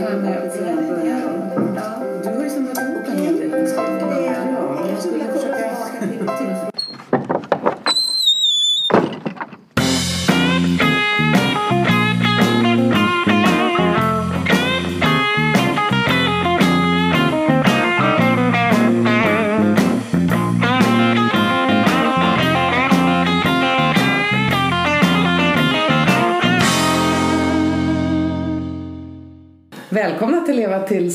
[0.00, 1.20] här med att börja
[2.22, 2.50] Du har ju
[4.10, 4.34] del.
[4.52, 6.39] Ja, jag skulle försöka...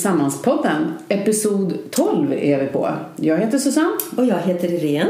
[0.06, 0.94] Tillsammans-podden.
[1.10, 2.90] Episod 12 är vi på.
[3.16, 3.98] Jag heter Susanne.
[4.18, 5.10] Och jag heter Irene.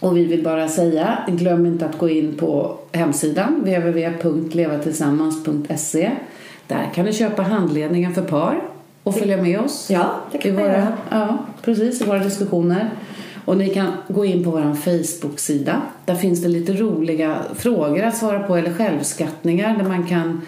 [0.00, 6.10] Och vi vill bara säga, glöm inte att gå in på hemsidan www.levatillsammans.se.
[6.66, 8.62] Där kan ni köpa handledningar för par
[9.02, 9.90] och följa med oss.
[9.90, 10.92] Ja, det kan i våra, göra.
[11.10, 12.90] Ja, precis, i våra diskussioner.
[13.44, 15.82] Och ni kan gå in på vår Facebook-sida.
[16.04, 20.40] Där finns det lite roliga frågor att svara på eller självskattningar där man kan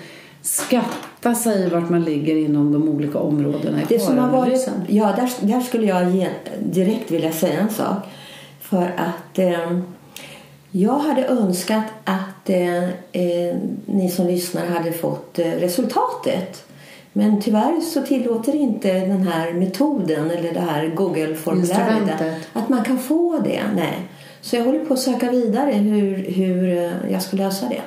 [0.43, 5.05] skatta sig vart man ligger inom de olika områdena i Det som har varit, ja,
[5.17, 6.29] där, där skulle jag ge,
[6.61, 7.99] direkt vilja säga en sak.
[8.61, 9.79] För att eh,
[10.71, 16.67] jag hade önskat att eh, eh, ni som lyssnar hade fått eh, resultatet.
[17.13, 22.99] Men tyvärr så tillåter inte den här metoden eller det här Google-formuläret att man kan
[22.99, 23.63] få det.
[23.77, 24.09] Nej.
[24.41, 27.83] Så jag håller på att söka vidare hur, hur eh, jag ska lösa det.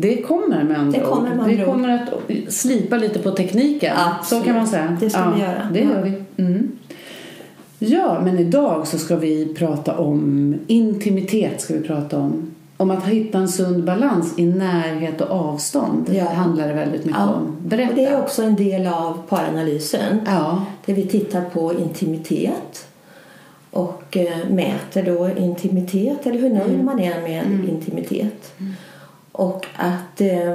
[0.00, 3.96] Det kommer med andra Det kommer med andra Vi kommer att slipa lite på tekniken.
[3.96, 4.42] Absolut.
[4.42, 4.96] Så kan man säga.
[5.00, 5.68] Det ska ja, vi göra.
[5.72, 5.90] Det Ja.
[5.90, 6.42] gör vi.
[6.42, 6.70] Mm.
[7.78, 11.60] Ja, men idag så ska vi prata om intimitet.
[11.60, 12.50] Ska vi prata om.
[12.76, 16.04] Om att hitta en sund balans i närhet och avstånd.
[16.08, 16.12] Ja.
[16.24, 17.34] Det handlar det väldigt mycket Ja.
[17.34, 17.56] om.
[17.68, 17.90] Berätta.
[17.90, 20.20] Och det är också en del av paranalysen.
[20.26, 22.86] Ja, Där vi tittar på intimitet
[23.70, 28.52] och eh, mäter då intimitet eller hur nöjd man är med intimitet.
[29.40, 30.52] Och att eh,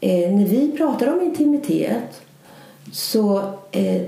[0.00, 2.20] eh, när vi pratar om intimitet
[2.92, 3.38] så
[3.70, 4.02] eh,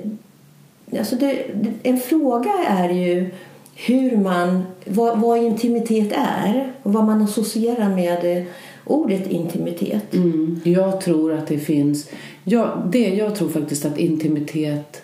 [0.98, 3.30] alltså det, det, en fråga är ju
[3.74, 8.44] hur man, vad, vad intimitet är och vad man associerar med eh,
[8.84, 10.14] ordet intimitet.
[10.14, 10.60] mm.
[10.64, 12.10] Jag tror att det finns...
[12.44, 15.02] Ja, det, jag tror faktiskt att intimitet...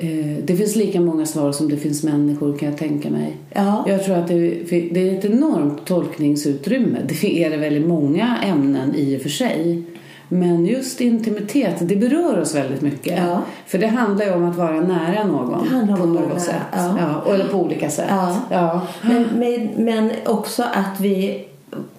[0.00, 3.36] Eh, det finns lika många svar som det finns människor kan jag tänka mig.
[3.52, 3.84] Ja.
[3.88, 4.50] Jag tror att det,
[4.90, 6.98] det är ett enormt tolkningsutrymme.
[7.08, 9.82] Det är det väl i många ämnen i och för sig.
[10.28, 13.18] Men just intimitet, det berör oss väldigt mycket.
[13.18, 13.42] Ja.
[13.66, 16.54] För det handlar ju om att vara nära någon på något sätt.
[16.72, 16.96] ja.
[17.26, 18.06] Ja, eller på olika sätt.
[18.08, 18.36] Ja.
[18.50, 18.86] Ja.
[19.02, 21.44] Men, men, men också att vi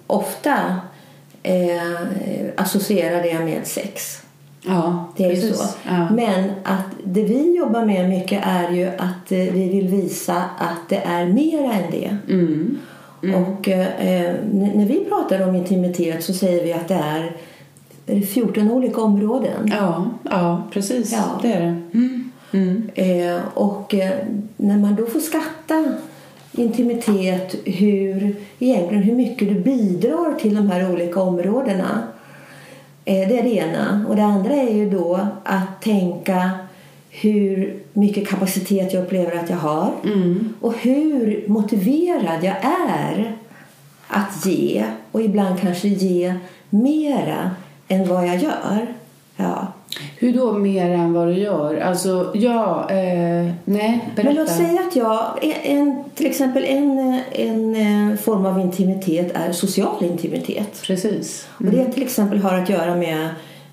[0.06, 0.54] ofta
[1.42, 1.82] eh,
[2.56, 4.22] associerar det med sex.
[4.66, 5.56] Ja, Det är ju precis.
[5.58, 5.64] så.
[5.88, 6.10] Ja.
[6.10, 10.88] Men att det vi jobbar med mycket är ju att eh, vi vill visa att
[10.88, 12.16] det är mer än det.
[12.28, 12.78] Mm.
[13.22, 13.86] Och eh,
[14.52, 17.36] n- när vi pratar om intimitet så säger vi att det är
[18.06, 19.72] är det 14 olika områden.
[19.80, 21.12] Ja, ja, precis.
[21.12, 21.24] Ja.
[21.42, 21.80] Det är det.
[21.98, 22.30] Mm.
[22.52, 22.90] Mm.
[22.94, 24.12] Eh, och eh,
[24.56, 25.84] när man då får skatta
[26.52, 32.02] intimitet, hur, egentligen hur mycket du bidrar till de här olika områdena.
[33.04, 34.04] Eh, det är det ena.
[34.08, 36.50] Och det andra är ju då att tänka
[37.10, 39.92] hur mycket kapacitet jag upplever att jag har.
[40.04, 40.54] Mm.
[40.60, 42.56] Och hur motiverad jag
[42.90, 43.36] är
[44.08, 44.84] att ge.
[45.12, 46.34] Och ibland kanske ge
[46.70, 47.50] mera
[47.88, 48.86] än vad jag gör.
[49.36, 49.72] Ja.
[50.18, 51.80] Hur då mer än vad du gör?
[51.80, 54.22] Alltså, ja, eh, nej, berätta.
[54.24, 55.22] Men låt säga att jag,
[55.62, 57.74] en, till exempel en, en
[58.10, 60.82] eh, form av intimitet är social intimitet.
[60.86, 61.48] Precis.
[61.58, 63.28] Och det till exempel har att göra med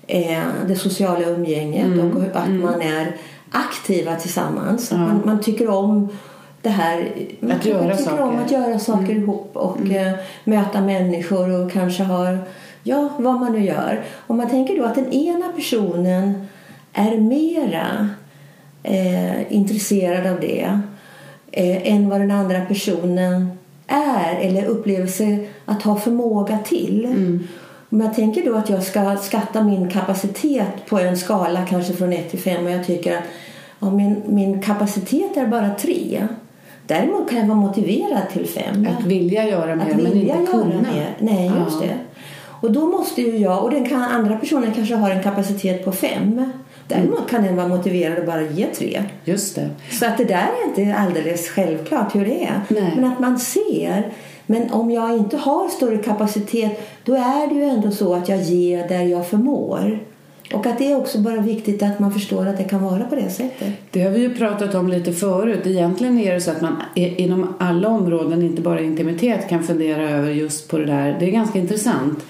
[0.06, 3.16] eh, det sociala umgänget Mm, och att man är
[3.50, 4.92] aktiva tillsammans.
[4.92, 6.08] Att Man, man tycker om
[6.62, 7.10] det här.
[7.40, 8.22] Man, Att göra man tycker saker.
[8.22, 10.12] om att göra saker ihop och eh,
[10.44, 12.38] möta människor och kanske har,
[12.82, 14.02] ja, vad man nu gör.
[14.26, 16.46] Om man tänker då att den ena personen
[16.92, 18.08] är mera
[18.82, 20.80] eh, intresserad av det
[21.52, 23.50] eh, än vad den andra personen
[23.86, 27.06] är eller upplever sig att ha förmåga till.
[27.90, 32.12] Om jag tänker då att jag ska skatta min kapacitet på en skala kanske från
[32.12, 33.24] 1 till 5 och jag tycker att
[33.80, 36.26] ja, min, min kapacitet är bara 3.
[36.86, 38.86] Däremot kan jag vara motiverad till 5.
[38.98, 40.80] Att vilja göra mer Att men vilja inte göra kunna.
[40.92, 41.16] mer.
[41.18, 41.86] Nej, just Ja.
[41.86, 41.94] det.
[42.60, 45.92] Och då måste ju jag, och den kan, andra personen kanske har en kapacitet på
[45.92, 46.52] 5.
[46.88, 49.04] Däremot kan den vara motiverad att bara ge 3.
[49.24, 49.70] Just det.
[49.90, 52.60] Så att det där är inte alldeles självklart hur det är.
[52.68, 52.92] Nej.
[52.96, 54.12] Men att man ser.
[54.46, 58.42] Men om jag inte har större kapacitet då är det ju ändå så att jag
[58.42, 60.00] ger där jag förmår.
[60.54, 63.14] Och att det är också bara viktigt att man förstår att det kan vara på
[63.14, 63.68] det sättet.
[63.90, 65.66] Det har vi ju pratat om lite förut.
[65.66, 70.30] Egentligen är det så att man inom alla områden, inte bara intimitet, kan fundera över
[70.30, 71.16] just på det där.
[71.20, 72.24] Det är ganska intressant.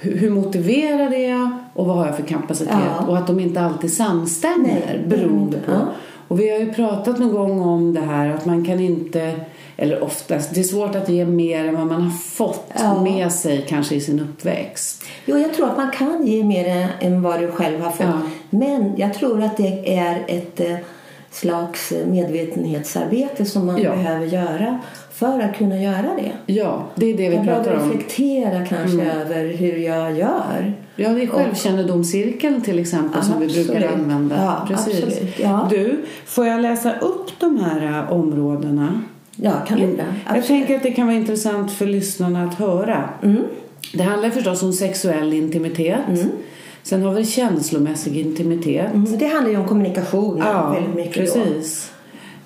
[0.00, 2.74] Hur, motiverad är jag och vad har jag för kapacitet?
[2.98, 3.06] Ja.
[3.06, 5.72] Och att de inte alltid samstämmer Nej, beroende på.
[5.72, 5.80] Ja.
[6.28, 9.34] Och vi har ju pratat någon gång om det här att man kan inte,
[9.76, 13.02] eller oftast, det är svårt att ge mer än vad man har fått Ja.
[13.02, 15.04] med sig kanske i sin uppväxt.
[15.26, 18.06] Jo, jag tror att man kan ge mer än vad du själv har fått.
[18.06, 18.20] Ja.
[18.50, 20.76] Men jag tror att det är ett eh,
[21.30, 23.90] slags medvetenhetsarbete som man Ja.
[23.90, 24.78] behöver göra
[25.16, 26.52] för att kunna göra det.
[26.54, 27.90] Ja, det är det vi Jag pratar om.
[27.90, 30.74] reflektera kanske över hur jag gör.
[30.96, 33.94] Ja, det är självkännedomscirkeln till exempel som vi brukar Absolut.
[33.94, 34.36] använda.
[34.36, 35.38] Ja, absolut.
[35.38, 35.66] Ja.
[35.70, 39.02] Du, får jag läsa upp de här äh, områdena?
[39.36, 40.04] Ja, kan du det?
[40.34, 43.08] Jag tänker att det kan vara intressant för lyssnarna att höra.
[43.22, 43.42] Mm.
[43.94, 46.00] Det handlar förstås om sexuell intimitet.
[46.82, 48.94] Sen har vi känslomässig intimitet.
[48.94, 51.40] Mm, Det handlar ju om kommunikation Ja, väldigt mycket då.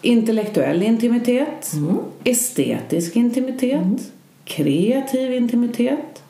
[0.00, 1.73] Intellektuell intimitet.
[1.75, 1.99] Mm.
[2.25, 4.12] Estetisk intimitet.
[4.44, 6.23] Kreativ intimitet.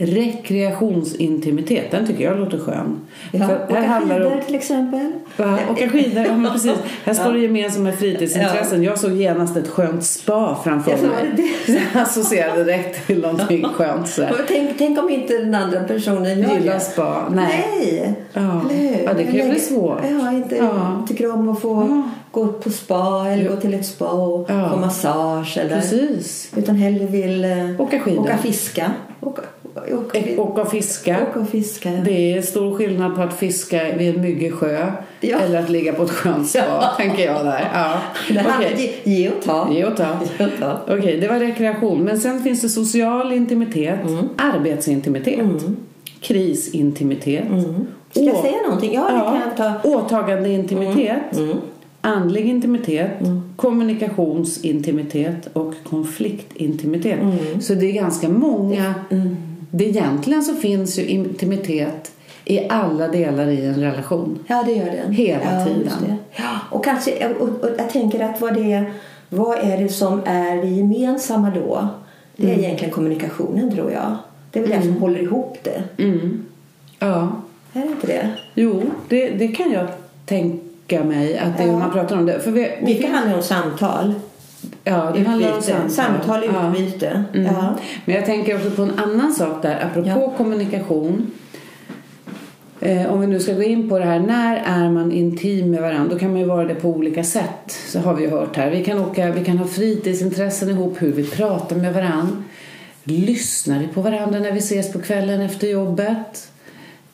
[0.00, 1.90] Rekreationsintimitet.
[1.90, 3.00] Den tycker jag låter skön.
[3.32, 5.12] Ja, För åka handlar det om skidor till exempel.
[5.36, 5.58] Va?
[5.70, 6.72] Åka skidor, ja, men precis.
[7.04, 8.82] Här står det gemensamma fritidsintressen.
[8.82, 11.52] Jag såg genast ett skönt spa framför Ja, var mig.
[11.94, 14.08] Jag associerade direkt till någonting skönt.
[14.08, 16.80] Så Tänk, tänk om inte den andra personen Gillar det.
[16.80, 17.28] spa.
[17.30, 17.64] Nej.
[17.78, 18.14] Nej.
[18.32, 18.60] Ja.
[19.04, 19.98] Ja, det kan ju bli svårt.
[20.20, 21.04] Ja, inte Ja.
[21.08, 24.70] tycker om att få gå på spa eller gå till ett spa och Ja.
[24.70, 25.58] få massage.
[25.58, 26.52] Eller, Precis.
[26.56, 28.20] Utan hellre vill eh, Åka skidor.
[28.20, 28.92] åka fiska.
[29.20, 29.42] Åka,
[29.76, 31.16] åka, Och och fiska.
[31.34, 31.92] och fiska.
[31.92, 32.00] ja.
[32.04, 34.86] Det är stor skillnad på att fiska vid en myggig sjö
[35.20, 35.38] Ja.
[35.38, 37.70] eller att ligga på ett skönt spa, tänker jag där.
[37.74, 37.92] Ja.
[38.34, 39.00] Det handlar Okej.
[39.04, 39.68] ge, och ta.
[39.72, 40.16] Ge och ta.
[40.88, 42.02] Okej, det var rekreation.
[42.04, 44.28] Men sen finns det social intimitet, Mm.
[44.36, 45.40] arbetsintimitet,
[46.20, 47.44] krisintimitet.
[48.10, 48.94] Ska jag säga någonting?
[48.94, 49.64] Ja, det kan jag ta.
[49.88, 49.98] Mm.
[49.98, 51.18] Åtagandeintimitet,
[52.00, 53.10] andlig intimitet,
[53.56, 57.20] kommunikationsintimitet och konfliktintimitet.
[57.20, 57.60] Mm.
[57.60, 58.94] Så det är ganska många.
[59.70, 62.12] Det egentligen så finns ju intimitet
[62.44, 64.38] i alla delar i en relation.
[64.46, 65.12] Ja, det gör den.
[65.12, 66.16] Hela ja, tiden.
[66.70, 68.92] och, kanske, och, och jag tänker att vad, det är,
[69.28, 71.88] vad är det som är det gemensamma då?
[72.36, 72.58] Det Mm.
[72.60, 74.16] är egentligen kommunikationen, tror jag.
[74.50, 75.82] Det är väl det som håller ihop det.
[76.02, 76.44] Mm.
[76.98, 77.32] Ja,
[77.72, 78.30] Är det inte det?
[78.54, 79.86] jo, det, det kan jag
[80.26, 81.78] tänka mig att det Ja.
[81.78, 82.40] man pratar om det.
[82.40, 84.14] För vi, Mycket handlar om samtal.
[84.84, 85.90] Ja, det handlar om samtal.
[85.90, 86.70] Samtal, Ja.
[86.76, 87.24] utbyte.
[87.34, 87.46] Mm.
[87.54, 87.74] Ja.
[88.04, 90.32] Men jag tänker också på en annan sak där, apropå Ja.
[90.36, 91.30] kommunikation.
[92.80, 95.82] Eh, om vi nu ska gå in på det här, när är man intim med
[95.82, 96.12] varandra?
[96.12, 98.70] Då kan man ju vara det på olika sätt, så har vi ju hört här.
[98.70, 102.36] Vi kan, åka, vi kan ha fritidsintressen ihop, hur vi pratar med varandra.
[103.04, 106.48] Lyssnar vi på varandra när vi ses på kvällen efter jobbet?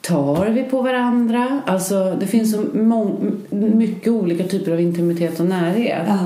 [0.01, 1.61] Tar vi på varandra?
[1.65, 2.61] Alltså, det finns så
[3.55, 6.03] mycket olika typer av intimitet och närhet.
[6.07, 6.17] Ja.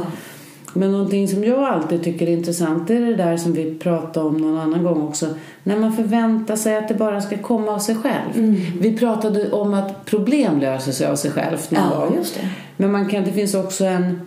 [0.73, 4.37] Men någonting som jag alltid tycker är intressant är det där som vi pratade om
[4.37, 5.27] någon annan gång också.
[5.63, 8.31] När man förväntar sig att det bara ska komma av sig själv.
[8.35, 8.55] Mm.
[8.79, 12.15] Vi pratade om att problem löser sig av sig självt någon Ja, gång.
[12.17, 12.49] just det.
[12.77, 14.21] Men man kan, det finns också en,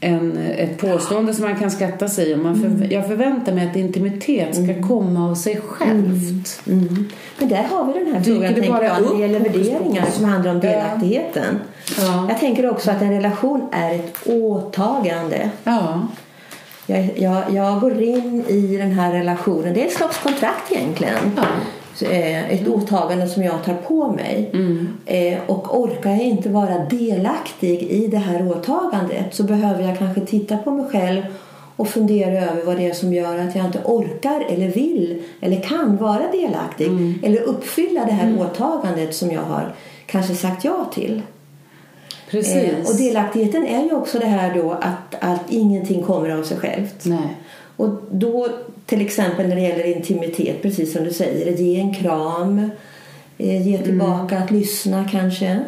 [0.00, 2.34] en, ett påstående som man kan skatta sig.
[2.34, 2.78] Om man Mm.
[2.78, 6.60] för, Jag förväntar mig att intimitet ska komma av sig självt.
[6.66, 7.04] Mm.
[7.38, 9.40] Men där har vi den här Dyker frågan det tänker bara jag, när det gäller
[9.40, 11.44] värderingar som handlar om delaktigheten.
[11.50, 11.58] Ja.
[12.28, 15.50] Jag tänker också att en relation är ett åtagande.
[15.64, 16.06] Ja.
[16.86, 19.74] Jag, jag, jag går in i den här relationen.
[19.74, 21.14] Det är ett slags kontrakt egentligen.
[21.36, 21.42] Ja.
[22.06, 24.50] Eh, Ett åtagande som jag tar på mig.
[25.06, 30.20] Eh, Och orkar jag inte vara delaktig i det här åtagandet så behöver jag kanske
[30.20, 31.22] titta på mig själv
[31.76, 35.60] och fundera över vad det är som gör att jag inte orkar eller vill eller
[35.60, 36.88] kan vara delaktig
[37.22, 39.74] eller uppfylla det här åtagandet som jag har
[40.06, 41.22] kanske sagt ja till.
[42.30, 42.54] Precis.
[42.54, 46.56] Eh, och delaktigheten är ju också det här då att, att ingenting kommer av sig
[46.56, 47.04] självt.
[47.04, 47.36] Nej.
[47.76, 48.48] Och då
[48.86, 52.70] till exempel när det gäller intimitet, precis som du säger, ge en kram,
[53.38, 55.60] eh, ge tillbaka, att lyssna kanske.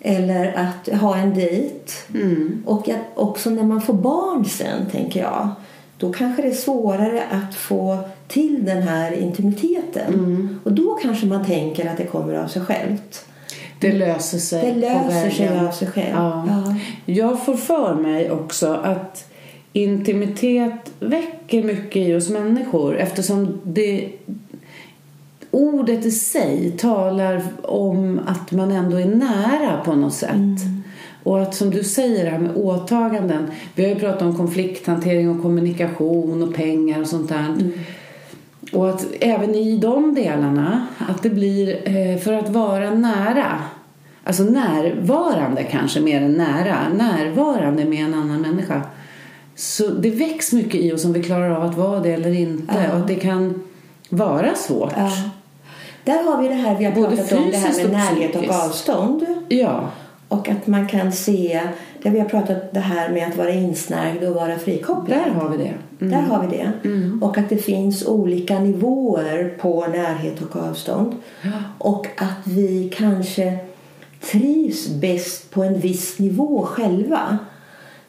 [0.00, 1.92] Eller att ha en dejt.
[2.14, 2.62] Mm.
[2.66, 5.48] Och att också när man får barn sen, tänker jag,
[5.98, 10.14] då kanske det är svårare att få till den här intimiteten.
[10.14, 10.60] Mm.
[10.64, 13.24] Och då kanske man tänker att det kommer av sig självt.
[13.80, 16.14] Det löser sig Det löser sig av sig själv.
[16.14, 16.44] Ja.
[16.48, 16.74] Ja.
[17.06, 19.30] Jag får för mig också att
[19.72, 24.08] intimitet väcker mycket i oss människor eftersom det
[25.50, 30.60] ordet i sig talar om att man ändå är nära på något sätt.
[31.22, 33.46] Och att som du säger det här med åtaganden.
[33.74, 37.56] Vi har ju pratat om konflikthantering och kommunikation och pengar och sånt där.
[38.72, 43.62] Och att även i de delarna, att det blir eh, för att vara nära,
[44.24, 48.82] alltså närvarande kanske mer än nära, närvarande med en annan människa.
[49.54, 52.74] Så det väcks mycket i oss om vi klarar av att vara det eller inte.
[52.74, 52.92] Ja.
[52.92, 53.62] Och att det kan
[54.08, 54.92] vara svårt.
[54.96, 55.12] Ja.
[56.04, 58.54] Där har vi det här vi har Både pratat om, det här med närhet och
[58.54, 59.26] avstånd.
[59.48, 59.90] Ja,
[60.28, 61.62] Och att man kan se,
[62.02, 65.18] där vi har pratat det här med att vara insnärjd och vara frikopplad.
[65.18, 65.72] där har vi det.
[66.00, 66.12] Mm.
[66.12, 66.72] Där har vi det.
[67.26, 71.16] Och att det finns olika nivåer på närhet och avstånd.
[71.78, 73.58] Och att vi kanske
[74.20, 77.38] trivs bäst på en viss nivå själva.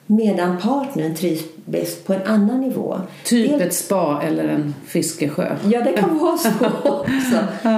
[0.06, 3.02] Medan partnern trivs bäst på en annan nivå.
[3.26, 5.56] Typ Dels- ett spa eller en fiskesjö.
[5.72, 6.50] Ja, det kan vara så
[6.84, 7.38] också.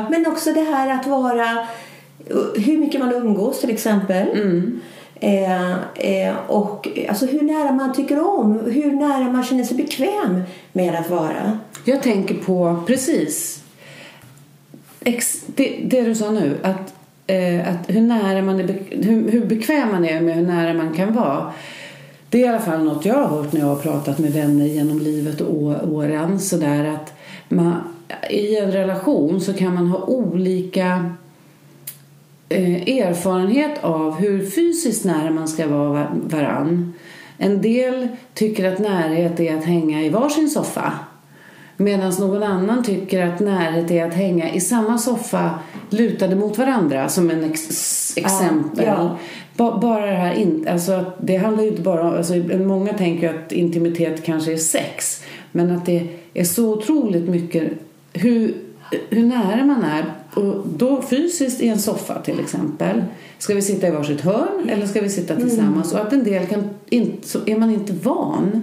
[0.10, 1.68] Men också det här att vara...
[2.56, 4.28] Hur mycket man umgås till exempel.
[5.24, 10.42] Eh, eh, och alltså hur nära man tycker om, hur nära man känner sig bekväm
[10.74, 11.60] med att vara.
[11.86, 13.64] Jag tänker på, precis,
[15.00, 16.94] ex, det, det du sa nu, att,
[17.28, 20.94] eh, att hur, nära man är, hur, hur bekväm man är med hur nära man
[20.94, 21.54] kan vara.
[22.30, 24.66] Det är i alla fall något jag har hört när jag har pratat med vänner
[24.66, 26.40] genom livet och åren.
[26.40, 27.14] Sådär att
[27.50, 27.74] man,
[28.30, 31.16] I en relation så kan man ha olika
[32.52, 36.94] erfarenhet av hur fysiskt nära man ska vara va- varann.
[37.38, 40.94] En del tycker att närhet är att hänga i varsin soffa.
[41.78, 45.50] Medan någon annan tycker att närhet är att hänga i samma soffa
[45.90, 48.86] lutade mot varandra som en ex- exempel.
[48.86, 49.18] ja.
[49.58, 53.30] Ba- Bara det här, in, alltså det handlar ju inte bara om, alltså många tänker
[53.30, 55.24] att intimitet kanske är sex.
[55.52, 57.64] Men att det är så otroligt mycket
[58.14, 58.54] hur,
[59.10, 60.06] hur nära man är.
[60.36, 63.04] Och då fysiskt i en soffa till exempel.
[63.38, 65.94] Ska vi sitta i varsitt hörn eller ska vi sitta tillsammans?
[65.94, 68.62] Och att en del kan, inte, så är man inte van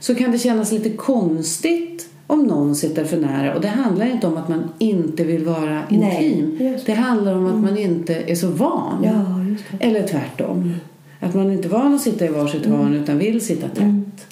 [0.00, 3.54] så kan det kännas lite konstigt om någon sitter för nära.
[3.54, 6.66] Och det handlar inte om att man inte vill vara Nej, intim.
[6.66, 6.92] just det.
[6.92, 9.04] Det handlar om att man inte är så van.
[9.04, 9.78] Ja.
[9.80, 10.74] Eller tvärtom.
[11.20, 14.26] Att man inte är van att sitta i varsitt hörn utan vill sitta tätt.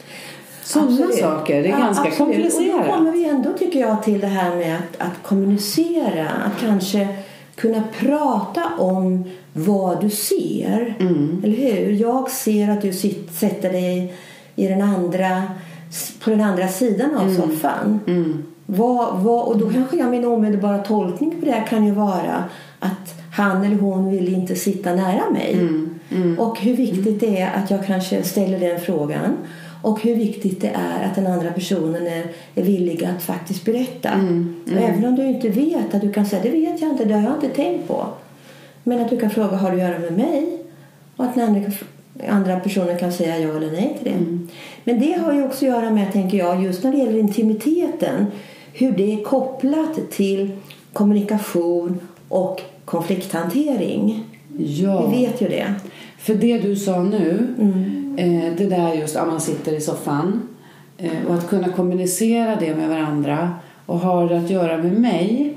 [0.67, 1.63] Sådana saker.
[1.63, 2.21] Det är Ja, ganska absolut.
[2.21, 2.95] Och då komplicerat.
[2.97, 6.29] kommer vi ändå, tycker jag, till det här med att, att kommunicera.
[6.29, 7.09] Att kanske
[7.57, 10.97] kunna prata om vad du ser.
[11.01, 11.43] Mm.
[11.45, 11.93] Eller hur?
[11.93, 14.15] Jag ser att du sit, sätter dig
[14.57, 15.43] i den andra,
[16.25, 18.01] på den andra sidan av soffan.
[18.07, 18.43] Mm.
[18.67, 22.45] Vad, vad, och då kanske jag min omedelbara tolkning på det här kan ju vara
[22.79, 25.53] att han eller hon vill inte sitta nära mig.
[26.11, 26.39] Mm.
[26.39, 29.37] Och hur viktigt det är att jag kanske ställer den frågan.
[29.83, 34.11] Och hur viktigt det är att den andra personen är, är villig att faktiskt berätta.
[34.67, 37.15] Och även om du inte vet, att du kan säga det vet jag inte, det
[37.15, 38.07] har jag inte tänkt på.
[38.83, 40.59] Men att du kan fråga, har det att göra med mig?
[41.17, 41.73] Och att den andra,
[42.29, 44.19] andra personen kan säga ja eller nej till det.
[44.85, 48.27] Men det har ju också att göra med, tänker jag, just när det gäller intimiteten.
[48.73, 50.51] Hur det är kopplat till
[50.93, 54.25] kommunikation och konflikthantering.
[54.59, 55.07] Ja.
[55.07, 55.75] Vi vet ju det.
[56.19, 58.06] För det du sa nu, Mm.
[58.17, 60.49] Eh, det där just att man sitter i soffan
[60.99, 63.55] eh, och att kunna kommunicera det med varandra
[63.87, 65.57] och har det att göra med mig.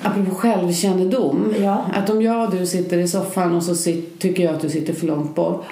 [0.00, 1.54] Apropå självkännedom.
[1.60, 1.84] Ja.
[1.94, 4.68] Att om jag och du sitter i soffan och så sit, tycker jag att du
[4.68, 5.66] sitter för långt bort.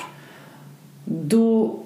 [1.05, 1.77] Då,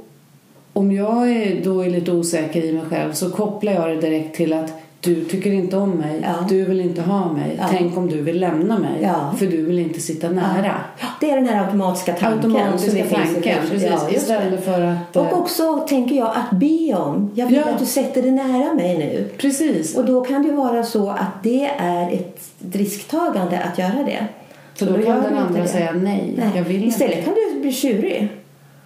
[0.72, 4.36] om jag är, då är lite osäker i mig själv så kopplar jag det direkt
[4.36, 6.20] till att du tycker inte om mig.
[6.22, 6.46] Ja.
[6.48, 7.56] Du vill inte ha mig.
[7.58, 7.64] Ja.
[7.70, 9.02] Tänk om du vill lämna mig.
[9.02, 9.34] Ja.
[9.38, 10.74] För du vill inte sitta nära.
[11.20, 12.56] Det är den här automatiska tanken.
[12.56, 13.92] Automatiska tanken, precis.
[14.10, 15.16] Istället för att...
[15.16, 17.30] Och också, tänker jag, att be om.
[17.34, 19.28] Jag vill att du sätter dig nära mig nu.
[19.38, 19.96] Precis.
[19.96, 22.40] Och då kan det vara så att det är ett
[22.72, 24.26] risktagande att göra det.
[24.74, 26.50] För då gör kan den andra säga nej, Nej.
[26.54, 27.24] jag vill Istället inte.
[27.24, 28.28] kan du bli tjurig.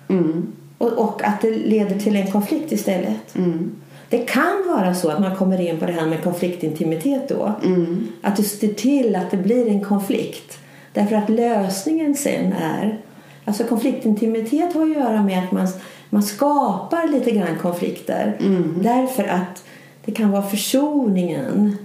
[0.08, 0.52] Mm.
[0.78, 3.36] Och, och att det leder till en konflikt istället.
[3.36, 3.70] Mm.
[4.14, 7.52] Det kan vara så att man kommer in på det här med konfliktintimitet då.
[7.64, 8.08] Mm.
[8.22, 10.58] Att du ser till att det blir en konflikt.
[10.92, 12.98] Därför att lösningen sen är...
[13.44, 15.68] Alltså konfliktintimitet har att göra med att man,
[16.10, 18.36] man skapar lite grann konflikter.
[18.40, 18.78] Mm.
[18.82, 19.64] Därför att
[20.04, 21.76] det kan vara försoningen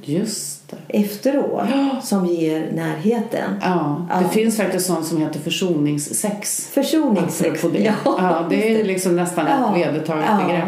[0.87, 1.63] efteråt
[2.03, 3.51] som ger närheten.
[3.61, 4.29] Ja, det Ja.
[4.29, 6.67] finns faktiskt sånt som heter försoningssex.
[6.73, 7.61] Försoningssex.
[7.61, 7.93] Det.
[8.05, 9.71] Ja, det är liksom nästan ett Ja.
[9.73, 10.65] vedertaget Ja, begrepp.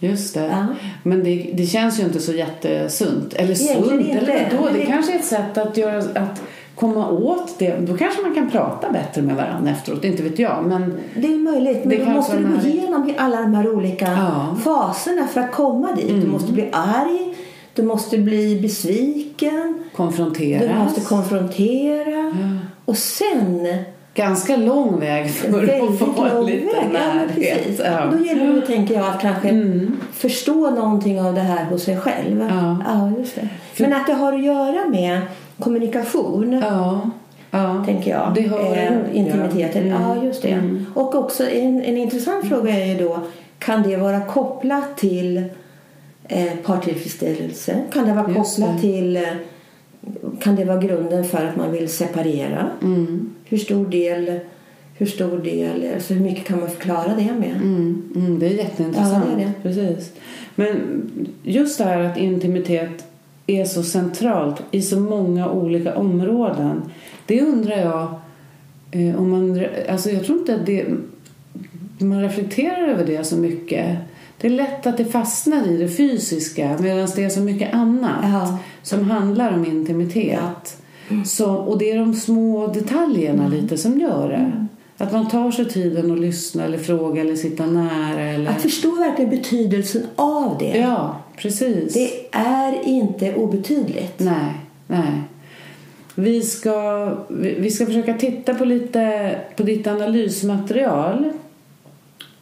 [0.00, 0.08] Ja.
[0.08, 0.46] Just det.
[0.46, 0.66] Ja.
[1.02, 3.34] Men det, det känns ju inte så jättesunt.
[3.34, 4.48] Eller sunt, eller?
[4.62, 6.42] Men Det det- kanske är ett sätt att, göra, att
[6.74, 7.76] komma åt det.
[7.80, 10.04] Då kanske man kan prata bättre med varandra efteråt.
[10.04, 10.64] Inte vet jag.
[10.66, 14.56] Men Det är möjligt, men då måste du gå igenom alla de här olika Ja.
[14.64, 16.20] faserna för att komma dit.
[16.20, 17.34] Du måste bli arg,
[17.74, 20.62] du måste bli besviken, konfronteras.
[20.62, 22.32] du måste konfrontera
[22.84, 23.68] och sen
[24.14, 26.74] Ganska lång väg för att få lite väg.
[26.92, 27.80] Ja, närhet.
[27.84, 28.04] Ja.
[28.04, 29.66] Och Då gäller det, tänker jag, att kanske
[30.12, 32.48] förstå någonting av det här hos sig själv.
[32.84, 33.12] Ja.
[33.18, 33.48] just det.
[33.76, 35.20] Men att det har att göra med
[35.58, 36.52] kommunikation.
[36.52, 37.10] Ja.
[37.50, 37.84] ja.
[37.86, 38.32] tänker jag.
[38.34, 39.18] Det hör eh, ihop, ja.
[39.18, 39.86] intimiteten.
[39.86, 40.02] Mm.
[40.02, 40.48] Ja, just det.
[40.48, 40.86] Mm.
[40.94, 43.18] Och också en, en intressant fråga är ju då,
[43.58, 45.44] kan det vara kopplat till
[46.28, 47.76] eh, partillfredsställelse?
[47.92, 49.22] Kan det vara kopplat till eh,
[50.40, 52.70] kan det vara grunden för att man vill separera?
[52.82, 53.30] Mm.
[53.44, 54.40] Hur stor del,
[54.94, 57.56] hur stor del, alltså hur mycket kan man förklara det med?
[57.56, 59.24] Mm, mm, det är jätteintressant.
[59.30, 59.52] Ja, det är det.
[59.62, 60.12] Precis.
[60.54, 60.76] Men
[61.42, 63.04] just det här att intimitet
[63.46, 66.82] är så centralt i så många olika områden.
[67.26, 68.14] Det undrar jag
[68.90, 69.64] eh, om man...
[69.88, 70.86] Alltså jag tror inte att det,
[71.98, 73.96] man reflekterar över det så mycket.
[74.40, 78.20] Det är lätt att det fastnar i det fysiska medan det är så mycket annat
[78.22, 78.58] Ja.
[78.82, 80.76] som handlar om intimitet.
[81.26, 84.66] Så, och det är de små detaljerna lite som gör det.
[85.04, 88.20] Att man tar sig tiden att lyssna eller fråga eller sitta nära.
[88.22, 88.50] Eller...
[88.50, 90.78] Att förstå verkligen betydelsen av det.
[90.78, 91.94] Ja, precis.
[91.94, 94.18] Det är inte obetydligt.
[94.18, 94.54] Nej,
[94.86, 95.22] nej.
[96.14, 101.30] Vi ska, vi ska försöka titta på lite på ditt analysmaterial.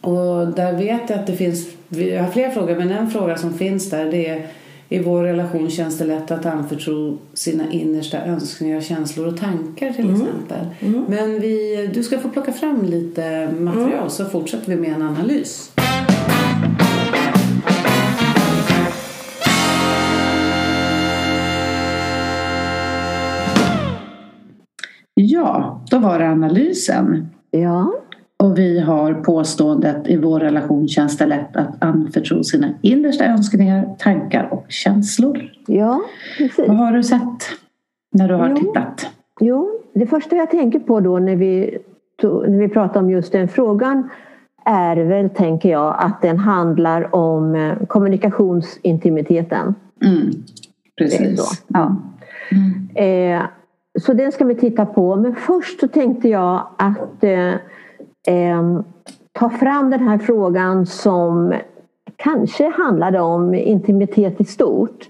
[0.01, 3.53] Och där vet jag att det finns, vi har flera frågor, men en fråga som
[3.53, 4.47] finns där det är
[4.89, 10.11] i vår relation känns det lätt att anförtro sina innersta önskningar, känslor och tankar till
[10.11, 10.67] exempel.
[11.07, 15.71] Men vi, du ska få plocka fram lite material så fortsätter vi med en analys.
[25.13, 27.27] Ja, då var det analysen.
[27.51, 27.93] Ja,
[28.43, 33.95] Och vi har påståendet i vår relation känns det lätt att anförtro sina innersta önskningar,
[33.99, 35.51] tankar och känslor.
[35.67, 36.01] ja
[36.37, 36.67] precis.
[36.67, 37.43] Vad har du sett
[38.11, 38.55] när du har Jo.
[38.55, 39.09] tittat?
[39.39, 41.77] Jo, det första jag tänker på då när vi,
[42.23, 44.09] när vi pratar om just den frågan
[44.65, 49.75] är väl, tänker jag, att den handlar om eh, kommunikationsintimiteten.
[50.05, 50.31] Mm.
[50.97, 51.63] Precis.
[51.67, 51.95] Ja.
[53.03, 53.41] Eh,
[53.99, 55.15] så den ska vi titta på.
[55.15, 57.51] Men först så tänkte jag att eh,
[58.29, 58.81] eh,
[59.31, 61.53] ta fram den här frågan som
[62.15, 65.09] kanske handlade om intimitet i stort.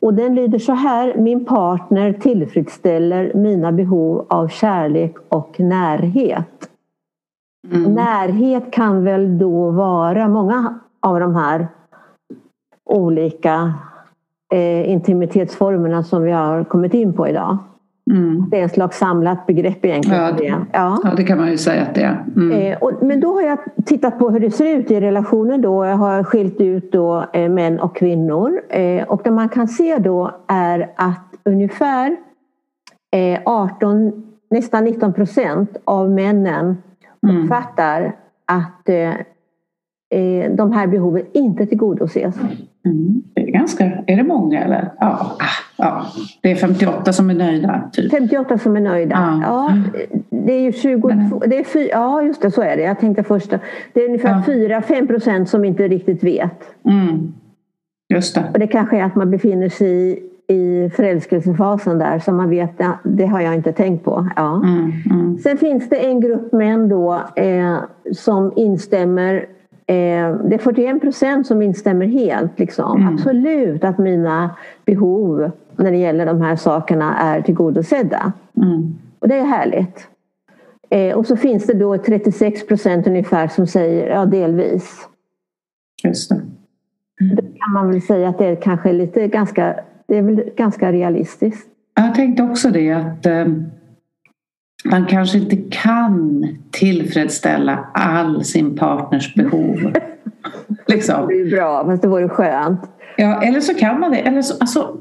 [0.00, 1.14] Och den lyder så här.
[1.18, 6.70] Min partner tillfredsställer mina behov av kärlek och närhet.
[7.72, 7.94] Mm.
[7.94, 11.68] Närhet kan väl då vara många av de här
[12.84, 13.74] olika
[14.52, 17.58] eh, intimitetsformerna som vi har kommit in på idag.
[18.10, 18.44] Mm.
[18.50, 20.22] Det är en slags samlat begrepp egentligen.
[20.22, 20.54] Ja, det.
[20.72, 21.00] Ja.
[21.04, 22.24] ja, det kan man ju säga att det är.
[22.36, 22.52] Mm.
[22.72, 25.84] Eh, och, men då har jag tittat på hur det ser ut i relationen då.
[25.84, 28.60] Jag har skilt ut då, eh, män och kvinnor.
[28.68, 32.16] Eh, och det man kan se då är att ungefär
[33.10, 34.12] eh, 18,
[34.50, 36.76] nästan 19 procent av männen
[37.22, 37.42] Mm.
[37.42, 39.14] uppfattar att eh,
[40.10, 42.36] eh, de här behoven inte tillgodoses.
[42.84, 43.22] Mm.
[43.48, 44.90] Är ganska, är det många eller?
[45.00, 45.06] Ja.
[45.06, 45.44] Ah,
[45.76, 46.06] ja.
[46.40, 48.10] Det är 58 som är nöjda typ.
[48.10, 49.40] 58 som är nöjda.
[49.42, 49.42] Ja.
[49.42, 49.72] Ja,
[50.30, 52.82] det är ju 22, det är fy, ja just det så är det.
[52.82, 53.50] Jag tänkte först.
[53.92, 54.80] Det är ungefär Ja.
[54.80, 56.74] 4-5 procent som inte riktigt vet.
[56.84, 57.32] Mm.
[58.14, 58.44] Just det.
[58.52, 60.18] Och det kanske är att man befinner sig i,
[60.54, 64.28] i förälskelsefasen där så man vet det, det har jag inte tänkt på.
[64.36, 64.62] Ja.
[64.64, 64.92] Mm.
[65.10, 65.38] Mm.
[65.38, 67.76] Sen finns det en grupp män då eh,
[68.12, 69.46] som instämmer
[69.88, 72.58] det är 41 procent som instämmer helt.
[72.58, 73.00] Liksom.
[73.00, 73.14] Mm.
[73.14, 78.32] Absolut att mina behov när det gäller de här sakerna är tillgodosedda.
[78.56, 78.98] Mm.
[79.18, 80.08] Och det är härligt.
[80.90, 85.08] Eh, och så finns det då 36 procent ungefär som säger ja delvis.
[86.04, 86.40] Just det.
[87.34, 90.92] Då kan man väl säga att det är kanske lite ganska, det är väl ganska
[90.92, 91.68] realistiskt.
[91.94, 93.46] Jag tänkte också det att eh,
[94.84, 99.92] man kanske inte kan tillfredsställa all sin partners behov.
[100.86, 101.26] liksom.
[101.28, 102.80] Det är bra, fast det vore skönt.
[103.16, 104.16] Ja, eller så kan man det.
[104.18, 104.96] Eller så, alltså,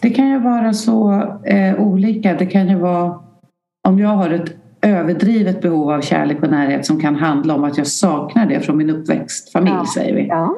[0.00, 1.12] det kan ju vara så
[1.44, 2.34] eh, olika.
[2.34, 3.14] Det kan ju vara
[3.88, 7.78] om jag har ett överdrivet behov av kärlek och närhet som kan handla om att
[7.78, 9.84] jag saknar det från min uppväxtfamilj, Ja.
[9.94, 10.26] säger vi.
[10.26, 10.56] Ja,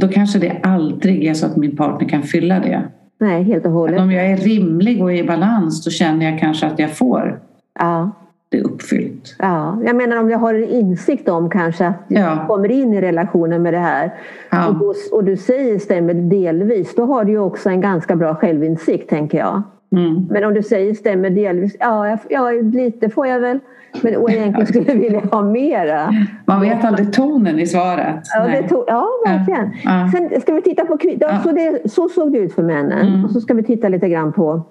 [0.00, 2.82] Då kanske det aldrig är så att min partner kan fylla det.
[3.20, 4.00] nej, helt och Men hållet.
[4.00, 7.40] om jag är rimlig och i balans då känner jag kanske att jag får
[7.78, 8.10] Ja,
[8.50, 9.36] det uppfyllt.
[9.38, 9.78] ja.
[9.84, 12.20] Jag menar om jag har en insikt om kanske att Ja.
[12.20, 14.14] jag kommer in i relationen med det här
[14.50, 14.68] Ja.
[14.68, 18.34] och, då, och du säger stämmer delvis, då har du ju också en ganska bra
[18.34, 19.62] självinsikt tänker jag.
[19.92, 20.26] Mm.
[20.30, 23.58] Men om du säger stämmer delvis, ja, jag, ja lite får jag väl.
[24.02, 26.14] Men och egentligen skulle jag vilja ha mera.
[26.44, 28.20] Man vet aldrig tonen i svaret.
[28.34, 29.70] Ja, tog, ja verkligen.
[29.84, 30.10] Ja.
[30.12, 31.28] Sen ska vi titta på kvinnor.
[31.42, 33.08] Så, så såg det ut för männen.
[33.08, 33.24] Mm.
[33.24, 34.62] Och så ska vi titta lite grann på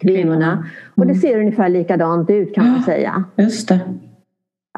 [0.00, 0.24] kvinnorna.
[0.28, 0.64] Kvinnorna.
[0.94, 1.20] Och det Mm.
[1.20, 2.82] ser ungefär likadant ut kan man Ja.
[2.82, 3.24] säga.
[3.36, 3.80] Just det.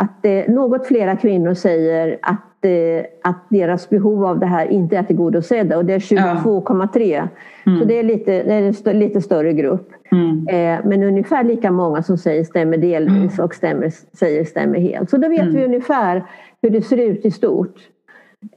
[0.00, 4.96] Att eh, något flera kvinnor säger att, eh, att deras behov av det här inte
[4.96, 5.76] är tillgodosedda.
[5.76, 7.28] Och det är 22,3.
[7.66, 7.78] Mm.
[7.80, 9.88] Så det är, lite, det är en st- lite större grupp.
[10.12, 10.46] Mm.
[10.48, 15.11] Eh, men ungefär lika många som säger stämmer delvis och stämmer, säger stämmer helt.
[15.11, 15.54] Så då vet Mm.
[15.54, 16.24] vi ungefär
[16.62, 17.74] hur det ser ut i stort.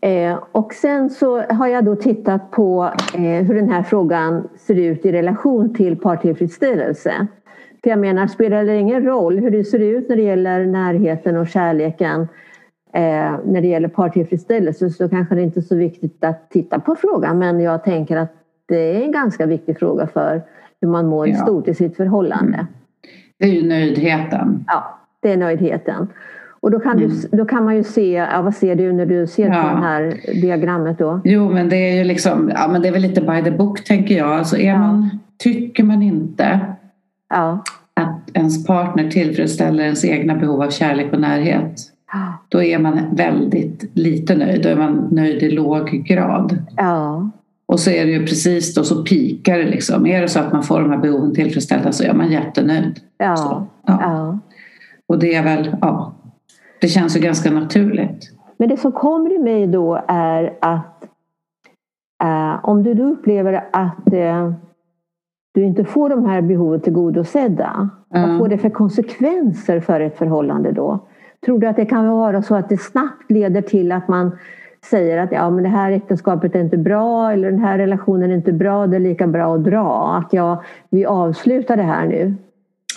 [0.02, 4.76] Eh, och sen så har jag då tittat på eh, hur den här frågan ser
[4.76, 7.28] ut i relation till partillfredsställelse.
[7.84, 11.38] För jag menar, spelar det ingen roll hur det ser ut när det gäller närheten
[11.38, 12.22] och kärleken
[12.94, 16.96] eh, när det gäller partillfredsställelse så kanske det inte är så viktigt att titta på
[16.96, 18.34] frågan men jag tänker att
[18.66, 20.42] det är en ganska viktig fråga för
[20.82, 21.36] hur man mår ja.
[21.36, 22.58] stort i sitt förhållande.
[22.58, 22.66] Mm.
[23.38, 24.66] Det är ju nöjdheten.
[24.68, 26.08] Ja, det är nöjdheten.
[26.66, 27.10] Och då kan, mm.
[27.10, 29.62] du, då kan man ju se, ja, vad ser du när du ser ja.
[29.62, 31.22] på det här diagrammet då?
[31.24, 33.84] Jo men det är ju liksom, ja men det är väl lite by the book
[33.84, 34.32] tänker jag.
[34.32, 34.78] Alltså är ja.
[34.78, 36.60] man, tycker man inte
[37.30, 37.64] ja.
[37.94, 41.80] att ens partner tillfredsställer ens egna behov av kärlek och närhet
[42.50, 44.64] då är man väldigt lite nöjd.
[44.64, 46.58] Då är man nöjd i låg grad.
[46.78, 47.30] Ja.
[47.66, 50.08] Och så är det ju precis då så pikar det liksom.
[50.08, 53.00] Är det så att man får de här behoven tillfredsställda så är man jättenöjd.
[53.18, 53.36] Ja.
[53.36, 54.00] Så, ja.
[54.02, 54.40] ja.
[55.08, 56.16] Och det är väl, ja,
[56.86, 58.32] det känns ju ganska naturligt.
[58.58, 61.04] Men det som kommer i mig då är att
[62.24, 64.52] eh, om du då upplever att eh,
[65.54, 68.30] du inte får de här behoven tillgodosedda, mm.
[68.30, 71.00] vad får det för konsekvenser för ett förhållande då?
[71.46, 74.38] Tror du att det kan vara så att det snabbt leder till att man
[74.90, 78.36] säger att ja, men det här äktenskapet är inte bra eller den här relationen är
[78.36, 80.16] inte bra, det är lika bra att dra.
[80.18, 82.36] Att ja, vi avslutar det här nu.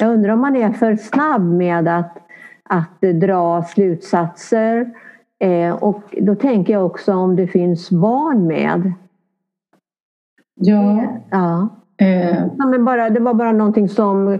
[0.00, 2.27] Jag undrar om man är för snabb med att,
[2.68, 4.90] att dra slutsatser.
[5.40, 8.92] Eh, och då tänker jag också om det finns barn med.
[10.54, 11.02] Ja.
[11.30, 11.68] ja.
[11.96, 12.46] Eh.
[12.58, 14.38] ja men bara, det var bara någonting som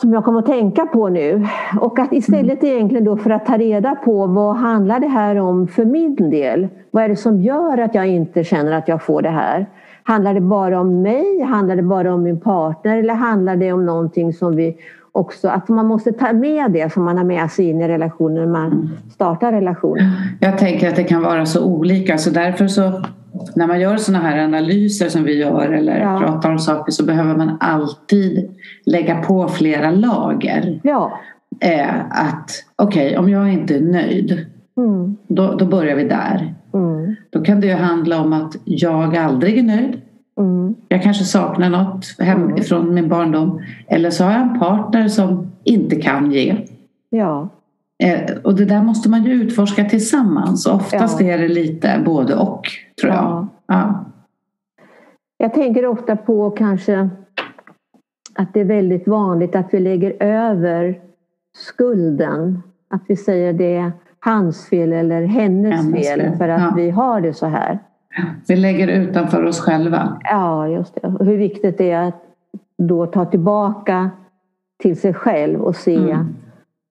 [0.00, 1.46] som jag kommer att tänka på nu.
[1.80, 2.74] Och att istället mm.
[2.74, 6.68] egentligen då för att ta reda på vad handlar det här om för min del?
[6.90, 9.66] Vad är det som gör att jag inte känner att jag får det här?
[10.02, 11.40] Handlar det bara om mig?
[11.40, 12.98] Handlar det bara om min partner?
[12.98, 14.76] Eller handlar det om någonting som vi
[15.14, 18.34] också, att man måste ta med det som man har med sig in i relationen
[18.34, 18.88] när man mm.
[19.10, 20.12] startar relationen?
[20.40, 23.02] Jag tänker att det kan vara så olika så därför så
[23.56, 26.18] när man gör sådana här analyser som vi gör eller ja.
[26.18, 28.50] pratar om saker så behöver man alltid
[28.86, 30.80] lägga på flera lager.
[30.82, 31.20] Ja.
[31.60, 34.46] Eh, att okej, okay, om jag inte är nöjd
[34.76, 35.16] mm.
[35.28, 36.54] då, då börjar vi där.
[36.74, 37.14] Mm.
[37.30, 40.00] Då kan det ju handla om att jag aldrig är nöjd.
[40.38, 40.74] Mm.
[40.88, 42.94] Jag kanske saknar något hemifrån mm.
[42.94, 43.62] min barndom.
[43.88, 46.56] Eller så har jag en partner som inte kan ge.
[47.10, 47.48] Ja.
[48.02, 50.66] Eh, och det där måste man ju utforska tillsammans.
[50.66, 51.26] Oftast ja.
[51.26, 52.62] är det lite både och,
[53.00, 53.24] tror jag.
[53.24, 53.48] Ja.
[53.66, 54.04] ja.
[55.38, 57.08] Jag tänker ofta på kanske
[58.34, 61.00] att det är väldigt vanligt att vi lägger över
[61.56, 62.62] skulden.
[62.90, 66.72] Att vi säger det är hans fel eller hennes, hennes fel, fel, för att ja.
[66.76, 67.78] vi har det så här.
[68.48, 70.20] Vi lägger utanför oss själva.
[70.24, 71.24] Ja, just det.
[71.24, 72.22] Hur viktigt det är att
[72.78, 74.10] då ta tillbaka
[74.82, 76.34] till sig själv och se mm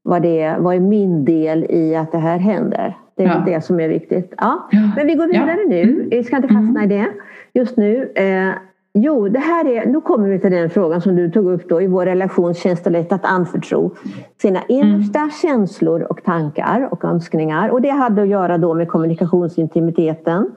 [0.04, 2.98] vad, det är, vad är min del i att det här händer?
[3.16, 3.44] Det är ja.
[3.46, 4.34] det som är viktigt.
[4.38, 4.68] Ja.
[4.72, 4.92] ja.
[4.96, 5.70] Men vi går vidare ja.
[5.70, 5.82] nu.
[5.82, 6.10] Mm.
[6.10, 6.92] Vi ska inte fastna mm.
[6.92, 7.08] i det
[7.54, 8.12] just nu.
[8.16, 8.54] Eh,
[8.94, 11.82] jo, det här är, nu kommer vi till den frågan som du tog upp då.
[11.82, 13.96] I vår relation känns det lätt att anförtro
[14.42, 15.32] sina innersta mm.
[15.32, 17.70] känslor och tankar och önskningar.
[17.70, 20.52] Och det hade att göra då med kommunikationsintimiteten.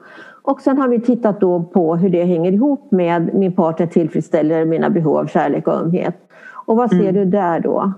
[0.47, 4.65] Och sen har vi tittat då på hur det hänger ihop med min partner tillfredsställer
[4.65, 6.15] mina behov av kärlek och ömhet.
[6.65, 7.13] Och vad ser mm.
[7.15, 7.93] du där då?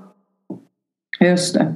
[1.19, 1.75] Just det.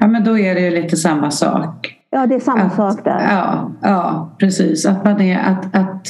[0.00, 2.02] Ja men då är det ju lite samma sak.
[2.10, 3.26] Ja det är samma att, sak där.
[3.30, 4.86] Ja, ja precis.
[4.86, 6.06] Att man är att, att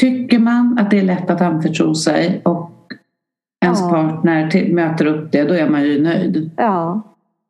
[0.00, 2.70] Tycker man att det är lätt att anförtro sig och
[3.64, 3.90] ens ja.
[3.90, 6.50] partner till, möter upp det då är man ju nöjd.
[6.56, 7.02] Ja.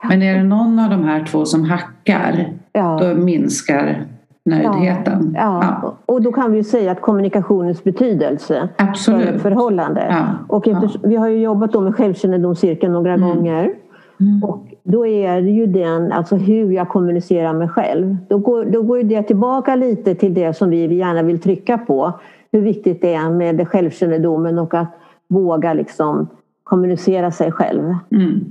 [0.08, 2.98] Men är det någon av de här två som hackar ja.
[3.02, 4.06] då minskar
[4.48, 5.34] nöjdheten.
[5.36, 5.96] Ja, ja.
[6.06, 9.28] Och då kan vi säga att kommunikationens betydelse Absolut.
[9.28, 10.06] för förhållande.
[10.10, 10.26] Ja.
[10.48, 13.28] Och efter, Vi har ju jobbat då med självkännedomscirkeln några mm.
[13.28, 13.72] gånger.
[14.20, 14.44] Mm.
[14.44, 18.16] Och då är det ju den, alltså hur jag kommunicerar mig själv.
[18.28, 22.12] Då går, då går det tillbaka lite till det som vi gärna vill trycka på.
[22.52, 24.88] Hur viktigt det är med självkännedomen och att
[25.28, 26.28] våga liksom
[26.68, 27.94] kommunicera sig själv.
[28.12, 28.44] Mm.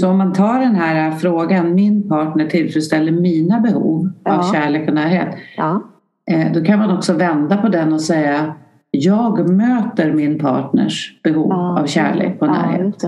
[0.00, 4.38] Så om man tar den här frågan, min partner tillfredsställer mina behov ja.
[4.38, 5.28] av kärlek och närhet.
[5.56, 5.82] Ja.
[6.30, 8.54] Eh, då kan man också vända på den och säga
[8.90, 11.80] jag möter min partners behov ja.
[11.80, 13.04] av kärlek och närhet.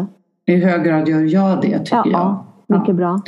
[0.46, 2.79] I hög grad gör jag det tycker ja, jag.
[2.81, 3.20] Mycket bra.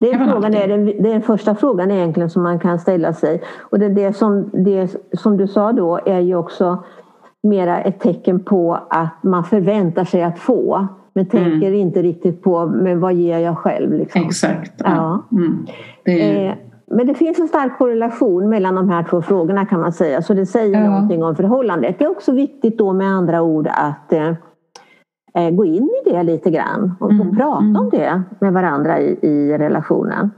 [0.00, 3.12] Det är, frågan är den, det är den första frågan egentligen som man kan ställa
[3.12, 3.42] sig.
[3.58, 6.84] Och det, det, som, det som du sa då är ju också
[7.42, 10.86] mera ett tecken på att man förväntar sig att få.
[11.12, 11.74] Men tänker mm.
[11.74, 13.92] inte riktigt på men vad ger jag själv.
[13.92, 14.22] Liksom.
[14.22, 14.72] Exakt.
[14.84, 15.26] Ja.
[15.32, 15.66] Mm.
[16.04, 16.54] Det eh,
[16.90, 20.22] men det finns en stark korrelation mellan de här två frågorna kan man säga.
[20.22, 20.90] Så det säger ja.
[20.90, 21.98] någonting om förhållandet.
[21.98, 24.34] Det är också viktigt då med andra ord att eh,
[25.34, 27.28] eh, gå in i det lite grann och, mm.
[27.28, 27.76] och prata mm.
[27.76, 30.30] om det med varandra i, i relationen.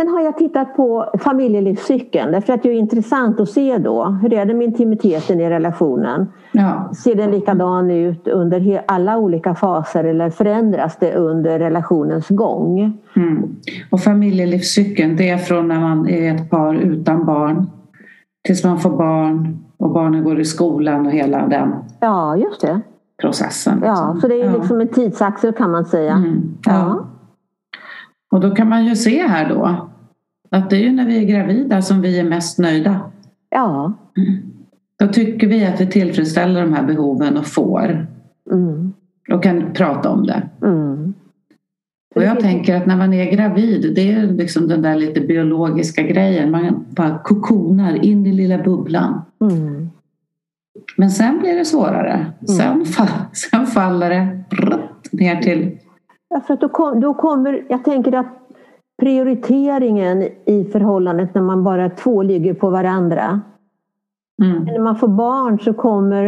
[0.00, 4.32] Sen har jag tittat på familjelivscykeln därför att det är intressant att se då hur
[4.32, 6.26] är det med intimiteten i relationen.
[6.52, 6.90] Ja.
[6.94, 12.98] Ser den likadan ut under alla olika faser eller förändras det under relationens gång?
[13.16, 13.56] Mm.
[13.90, 17.66] Och familjelivscykeln, det är från när man är ett par utan barn
[18.46, 22.80] tills man får barn och barnen går i skolan och hela den Ja, just det.
[23.22, 23.80] processen.
[23.84, 24.20] Ja, liksom.
[24.20, 24.56] så det är Ja.
[24.56, 26.12] liksom en tidsaxel kan man säga.
[26.12, 26.54] Mm.
[26.66, 27.06] Ja.
[28.32, 29.89] Och då kan man ju se här då
[30.50, 33.00] att det är ju när vi är gravida som vi är mest nöjda.
[33.50, 33.92] Ja.
[34.98, 38.06] Då tycker vi att vi tillfredsställer de här behoven och får
[38.52, 38.92] Mm.
[39.32, 40.48] och kan prata om det.
[40.62, 41.14] Mm.
[42.14, 46.02] Och jag tänker att när man är gravid, det är liksom den där lite biologiska
[46.02, 46.50] grejen.
[46.50, 49.20] Man bara kokonar in i lilla bubblan.
[49.40, 49.90] Mm.
[50.96, 52.26] Men sen blir det svårare.
[52.58, 54.44] Sen, fa- sen faller det
[55.12, 55.78] ner till...
[56.28, 58.39] Ja, för att då, kom, då kommer, jag tänker att
[59.00, 63.40] prioriteringen i förhållandet när man bara två ligger på varandra.
[64.42, 64.64] Mm.
[64.64, 66.26] När man får barn så kommer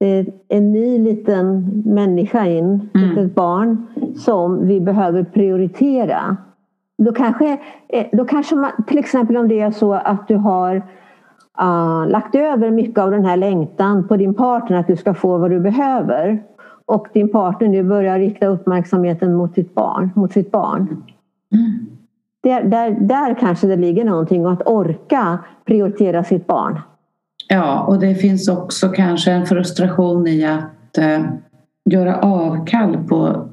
[0.00, 3.08] eh, en ny liten människa in, Mm.
[3.08, 6.36] litet barn, som vi behöver prioritera.
[6.98, 10.82] Då kanske, eh, då kanske man, till exempel om det är så att du har
[11.52, 15.38] ah, lagt över mycket av den här längtan på din partner att du ska få
[15.38, 16.42] vad du behöver.
[16.86, 21.02] Och din partner nu börjar rikta uppmärksamheten mot sitt barn, mot sitt barn.
[21.54, 21.86] Mm.
[22.42, 26.80] Där, där, där kanske det ligger någonting och att orka prioritera sitt barn.
[27.48, 31.24] Ja, och det finns också kanske en frustration i att eh,
[31.90, 33.48] göra avkall på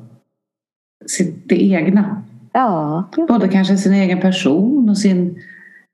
[1.06, 2.22] sitt, det egna.
[2.52, 5.40] Ja, Både kanske sin egen person och sin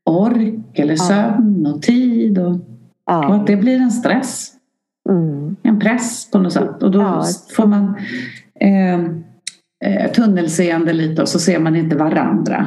[0.05, 2.39] ork eller sömn och tid.
[2.39, 2.59] Och, och
[3.05, 3.35] ja.
[3.35, 4.51] att det blir en stress,
[5.09, 5.55] Mm.
[5.63, 6.83] en press på något sätt.
[6.83, 7.23] Och då
[7.55, 7.95] får man
[8.59, 8.99] eh,
[9.85, 12.65] eh, tunnelseende lite och så ser man inte varandra.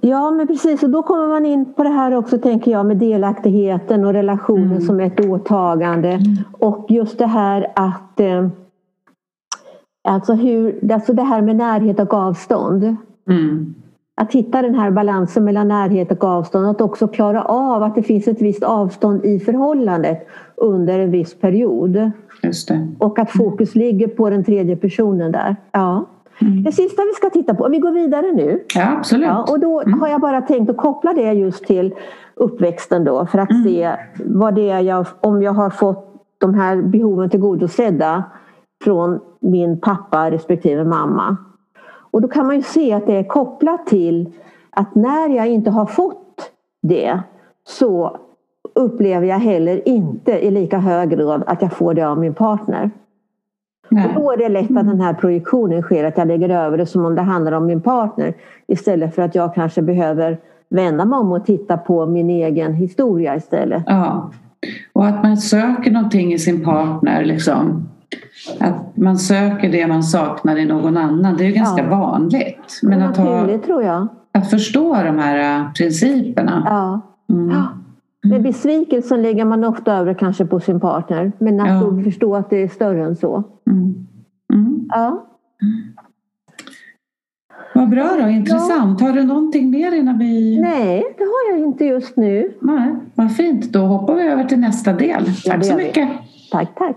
[0.00, 0.82] Ja, men precis.
[0.82, 4.70] Och då kommer man in på det här också, tänker jag, med delaktigheten och relationen
[4.70, 4.80] Mm.
[4.80, 6.20] som ett åtagande.
[6.52, 8.20] Och just det här att...
[8.20, 8.48] Eh,
[10.08, 12.96] alltså, hur, alltså det här med närhet och avstånd.
[13.28, 13.74] Mm.
[14.20, 16.66] Att hitta den här balansen mellan närhet och avstånd.
[16.66, 21.34] Att också klara av att det finns ett visst avstånd i förhållandet under en viss
[21.34, 22.10] period.
[22.98, 25.56] Och att fokus ligger på den tredje personen där.
[25.72, 26.04] Ja.
[26.38, 26.62] Mm.
[26.62, 28.64] Det sista vi ska titta på, vi går vidare nu.
[28.74, 29.26] Ja, absolut.
[29.26, 31.94] Ja, och då har jag bara tänkt att koppla det just till
[32.34, 36.06] uppväxten då för att se vad det är jag, om jag har fått
[36.38, 38.24] de här behoven tillgodosedda
[38.84, 41.36] från min pappa respektive mamma.
[42.10, 44.32] Och då kan man ju se att det är kopplat till
[44.70, 46.50] att när jag inte har fått
[46.82, 47.20] det
[47.68, 48.18] så
[48.76, 52.90] upplever jag heller inte i lika hög grad att jag får det av min partner.
[53.88, 54.06] Nej.
[54.06, 56.86] Och då är det lätt att den här projektionen sker, att jag lägger över det
[56.86, 58.34] som om det handlar om min partner
[58.66, 63.36] istället för att jag kanske behöver vända mig om och titta på min egen historia
[63.36, 63.82] istället.
[63.86, 64.30] Ja.
[64.92, 67.24] Och att man söker någonting i sin partner.
[67.24, 67.88] Liksom.
[68.60, 71.36] Att man söker det man saknar i någon annan.
[71.36, 71.90] Det är ju ganska Ja.
[71.90, 72.80] vanligt.
[72.82, 74.06] Men att, ha, tror jag.
[74.32, 76.62] att förstå de här äh, principerna.
[76.66, 77.00] Ja.
[77.34, 77.56] Mm.
[78.28, 78.34] Ja.
[78.34, 81.32] Med besvikelsen lägger man ofta över kanske på sin partner.
[81.38, 82.02] Men att Ja.
[82.04, 83.42] förstå att det är större än så.
[83.70, 83.94] Mm.
[84.54, 84.86] Mm.
[84.88, 85.26] Ja.
[87.74, 89.00] Vad bra då, intressant.
[89.00, 90.60] Har du någonting mer innan vi...
[90.60, 92.52] Nej, det har jag inte just nu.
[92.60, 92.94] Nej.
[93.14, 95.24] Vad fint, då hoppar vi över till nästa del.
[95.44, 96.08] Ja, Tack så mycket.
[96.52, 96.96] Tack, tack.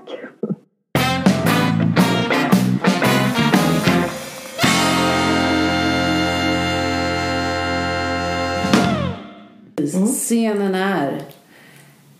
[9.94, 11.22] Scenen är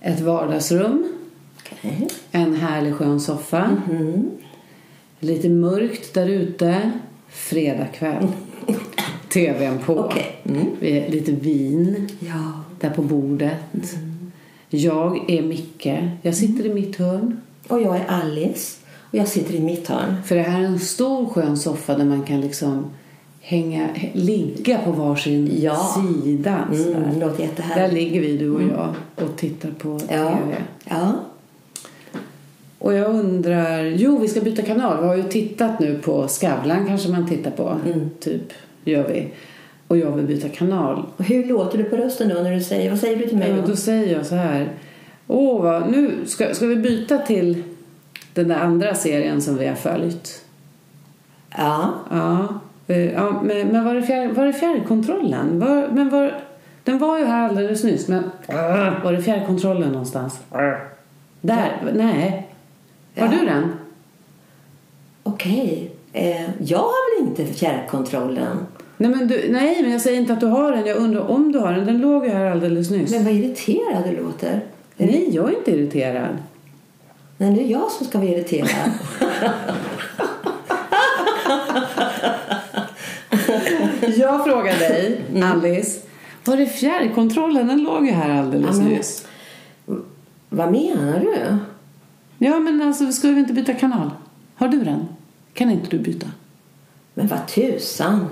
[0.02, 1.14] ett vardagsrum,
[1.62, 2.08] Okej.
[2.32, 3.78] en härlig skön soffa,
[5.20, 6.92] lite mörkt där ute,
[7.30, 8.28] fredagkväll,
[9.34, 10.42] tvn på, Okej.
[10.44, 10.68] Mm.
[11.12, 12.64] Lite vin Ja.
[12.80, 13.96] där på bordet.
[14.70, 15.88] Jag är Micke,
[16.22, 17.42] jag sitter i mitt hörn.
[17.68, 18.78] Och jag är Alice.
[19.12, 20.16] Och jag sitter i mitt hörn.
[20.26, 22.86] För det här är en stor skön soffa där man kan liksom
[23.50, 25.96] hänga, ligga på varsin Ja.
[26.24, 26.68] sida.
[26.72, 27.94] Mm, låter Där jättehärligt.
[27.94, 30.08] ligger vi du och jag och tittar på Ja.
[30.08, 30.56] TV.
[30.90, 31.12] Ja.
[32.80, 35.02] Och jag undrar, jo vi ska byta kanal.
[35.02, 37.76] Vi har ju tittat nu på Skavlan kanske man tittar på.
[37.86, 38.10] Mm.
[38.20, 39.28] Typ, gör vi.
[39.88, 41.06] Och jag vill byta kanal.
[41.18, 43.50] Och hur låter du på rösten då när du säger, vad säger du till mig
[43.50, 43.68] Ja, då?
[43.68, 44.70] då säger jag så här.
[45.28, 47.64] Åh, vad, nu ska, ska vi byta till
[48.34, 50.46] den där andra serien som vi har följt.
[51.58, 51.94] Ja.
[52.12, 52.48] Ja,
[52.96, 55.60] ja men, men var är, fjär, var är fjärrkontrollen?
[55.60, 56.34] Var, men var,
[56.84, 58.24] den var ju här alldeles nyss, men
[59.04, 60.40] var är fjärrkontrollen någonstans?
[61.42, 62.48] Där, nej.
[63.18, 63.32] Har Ja.
[63.40, 63.72] du den?
[65.24, 65.92] Okej.
[66.14, 68.58] Eh, jag har väl inte fjärrkontrollen?
[68.98, 70.86] Nej men, du, nej, men jag säger inte att du har den.
[70.86, 71.86] Jag undrar om du har den.
[71.86, 73.12] Den låg ju här alldeles nyss.
[73.12, 74.62] Men vad irriterad du låter.
[74.98, 76.38] Nej, jag är inte irriterad.
[77.38, 78.70] Nej, det är jag som ska vara irriterad.
[84.30, 86.00] Jag frågar dig, Alice.
[86.46, 87.68] Var är fjärrkontrollen?
[87.68, 89.26] Den låg ju här alldeles Ja, men- nyss.
[90.50, 91.58] vad menar du?
[92.46, 94.12] Ja, men alltså, ska vi inte byta kanal?
[94.56, 95.06] Har du den?
[95.54, 96.28] Kan inte du byta?
[97.14, 98.26] Men vad tusan.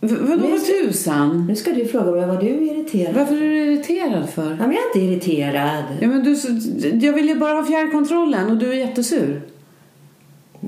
[0.00, 1.46] V- vadå vad tusan?
[1.46, 4.50] Nu ska du fråga mig vad du är irriterad Varför är du irriterad för?
[4.50, 5.84] Ja, men jag är inte irriterad.
[6.00, 6.36] Ja, men du,
[7.06, 9.42] jag vill ju bara ha fjärrkontrollen och du är jättesur.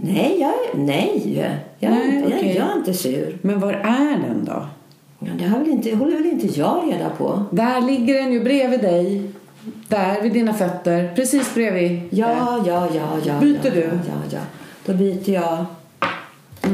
[0.02, 1.48] Nej, jag är, nej.
[1.78, 2.48] Jag, Nej, inte, okej.
[2.56, 3.38] jag, jag är inte sur.
[3.42, 4.66] Men var är den då?
[5.18, 7.44] Ja, det har väl inte, håller väl inte jag reda på?
[7.50, 9.30] Där ligger den ju bredvid dig.
[9.88, 11.12] Där vid dina fötter.
[11.14, 12.00] Precis bredvid.
[12.11, 13.40] Ja, ja, ja, ja.
[13.40, 13.80] Byter ja, du?
[13.80, 14.40] Ja, ja.
[14.87, 15.64] Då byter jag.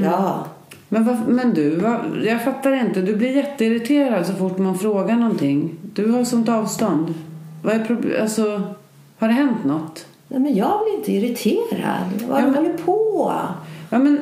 [0.03, 0.47] Ja.
[0.89, 3.01] Men, vad, men du, vad, jag fattar inte.
[3.01, 5.71] Du blir jätteirriterad så fort man frågar någonting.
[5.83, 7.15] Du har sånt avstånd.
[7.63, 8.63] Vad är alltså,
[9.19, 10.07] har det hänt något?
[10.33, 12.23] Nej, men jag blir inte irriterad.
[12.29, 13.33] Vad Ja, men- håller på?
[13.91, 14.21] Ja, men,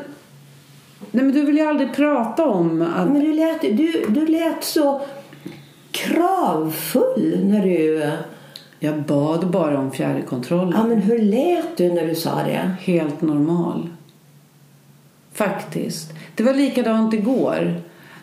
[1.10, 3.08] nej, men du vill ju aldrig prata om att...
[3.08, 5.00] Men du lät, du, du lät så
[5.90, 8.10] kravfull när du...
[8.78, 10.74] Jag bad bara om fjärrkontroll.
[10.76, 12.70] Ja, men hur lät du när du sa det?
[12.80, 13.88] Helt normal.
[15.32, 16.12] Faktiskt.
[16.34, 17.74] Det var likadant igår.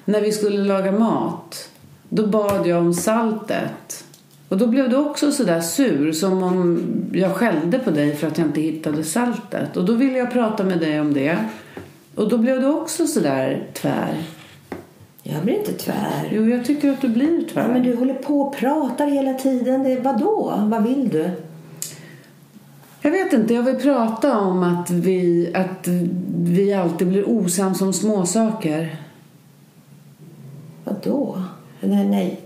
[0.05, 1.69] När vi skulle laga mat.
[2.09, 4.05] Då bad jag om saltet.
[4.49, 6.11] Och då blev du också sådär sur.
[6.11, 6.81] Som om
[7.13, 9.77] jag skällde på dig för att jag inte hittade saltet.
[9.77, 11.37] Och då ville jag prata med dig om det.
[12.15, 14.23] Och då blev du också sådär tvär.
[15.23, 16.29] Jag blir inte tvär.
[16.31, 17.61] Jo, jag tycker att du blir tvär.
[17.61, 19.83] Ja, men du håller på och pratar hela tiden.
[19.83, 20.53] Det, vadå?
[20.57, 21.29] Vad vill du?
[23.01, 25.87] Jag vet inte, jag vill prata om att vi, att
[26.37, 28.95] vi alltid blir osams om småsaker.
[30.83, 31.43] Vadå?
[31.79, 32.41] Nej, nej.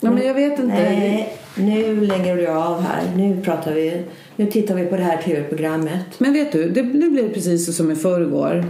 [0.00, 0.66] Ja, men jag vet inte.
[0.66, 3.02] Nej, nu lägger du av här.
[3.16, 4.02] Nu pratar vi.
[4.36, 6.06] Nu tittar vi på det här tv-programmet.
[6.18, 8.64] Men vet du, det, nu blir precis som i förrgår.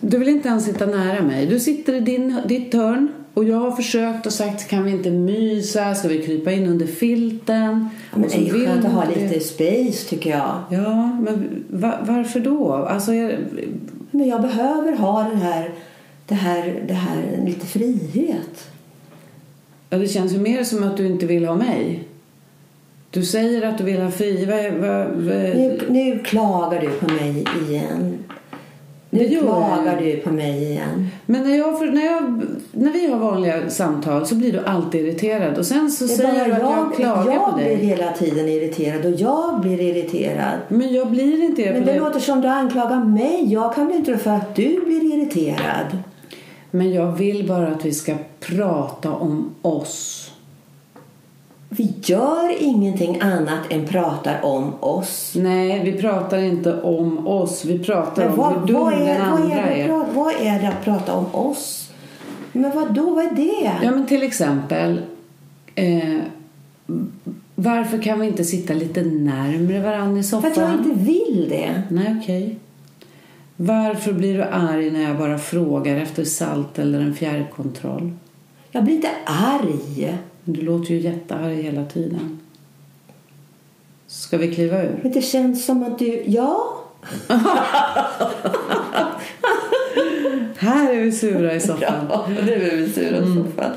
[0.00, 1.46] Du vill inte ens sitta nära mig.
[1.46, 5.10] Du sitter i din, ditt hörn och jag har försökt och sagt kan vi inte
[5.10, 7.88] mysa, ska vi krypa in under filten?
[8.12, 10.62] Ja, men det är skönt att ha lite space tycker jag.
[10.70, 12.72] Ja, men va, varför då?
[12.72, 13.32] Alltså, jag,
[14.10, 15.70] Men jag behöver ha den här,
[16.26, 18.68] det här, det här lite frihet.
[19.90, 22.08] Ja, det känns ju mer som att du inte vill ha mig.
[23.10, 28.18] Du säger att du vill ha va, Nu, nu klagar du på mig igen.
[29.10, 29.42] Nu jag.
[29.42, 31.08] klagar du på mig igen.
[31.26, 35.58] Men när, jag, när, jag, när vi har vanliga samtal så blir du alltid irriterad.
[35.58, 37.76] Och sen så säger du att jag klagar jag på blir dig.
[37.76, 40.58] hela tiden irriterad och jag blir irriterad.
[40.68, 43.52] Men jag blir inte det Men det låter som du anklagar mig.
[43.52, 45.86] Jag kan bli inte för att du blir irriterad.
[46.70, 50.30] Men jag vill bara att vi ska prata om oss.
[51.68, 55.32] Vi gör ingenting annat än pratar om oss.
[55.36, 57.64] Nej, vi pratar inte om oss.
[57.64, 59.86] Vi pratar Men om vad, hur dum vad, är, den vad, andra är det, är.
[59.88, 61.90] prata- vad är det att prata om oss?
[62.52, 63.10] Men vad då?
[63.10, 63.72] Vad är det?
[63.82, 65.00] Ja, men till exempel.
[65.74, 66.18] Eh,
[67.54, 70.50] varför kan vi inte sitta lite närmre varandra i för soffan?
[70.50, 71.82] att jag inte vill det.
[71.88, 72.56] Nej, okej.
[73.56, 78.12] Varför blir du arg när jag bara frågar efter salt eller en fjärrkontroll?
[78.70, 80.14] Jag blir inte arg.
[80.44, 82.40] Du låter ju jättearg hela tiden.
[84.06, 84.98] Ska vi kliva ur?
[85.02, 86.22] Men det känns som att du...
[86.26, 86.82] Ja.
[90.58, 92.06] Här är vi sura i soffan.
[92.10, 93.70] Ja, nu är vi sura i soffan.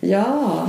[0.00, 0.68] Ja.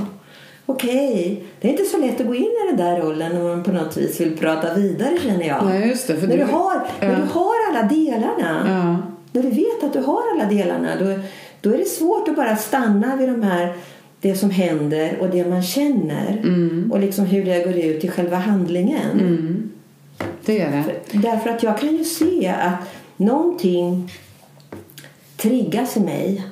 [0.65, 1.43] Okej.
[1.61, 3.71] Det är inte så lätt att gå in i den där rollen när man på
[3.71, 5.65] något vis vill prata vidare känner jag.
[5.65, 6.15] Nej, just det.
[6.17, 7.15] För när, du, du har, när Ja.
[7.15, 8.63] du har alla delarna.
[8.65, 9.07] Ja.
[9.31, 10.89] När du vet att du har alla delarna.
[10.99, 11.19] Då,
[11.61, 13.73] då är det svårt att bara stanna vid de här
[14.21, 16.41] det som händer och det man känner.
[16.91, 19.11] Och liksom hur det går ut i själva handlingen.
[19.19, 19.69] Mm.
[20.45, 20.83] Det är det.
[21.19, 24.11] Därför att jag kan ju se att någonting
[25.37, 26.45] triggas i mig.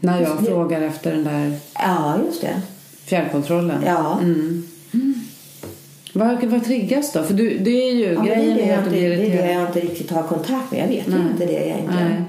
[0.00, 2.60] När jag frågar efter den där Ja, just det.
[3.04, 3.82] fjärrkontrollen.
[3.86, 4.18] Ja.
[4.22, 4.62] Mm.
[6.14, 7.22] Vad, vad triggas då?
[7.22, 8.84] För du, det är ju Ja, men det, grejen är det, jag
[9.18, 10.80] det är det jag inte riktigt har kontakt med.
[10.80, 11.18] Jag vet Nej.
[11.32, 12.08] inte det egentligen.
[12.10, 12.22] Nej.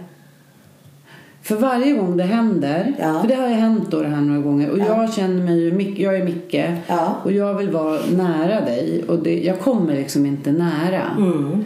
[1.42, 3.20] För varje gång det händer, Ja.
[3.22, 4.86] för det har ju hänt då det här några gånger och Ja.
[5.02, 6.56] jag känner mig ju, jag är Micke
[6.88, 7.16] Ja.
[7.24, 11.02] och jag vill vara nära dig och det, jag kommer liksom inte nära.
[11.18, 11.66] Mm.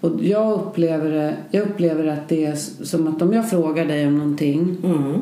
[0.00, 2.54] Och jag upplever, det, jag upplever att det är
[2.84, 5.14] som att om jag frågar dig om någonting Mm.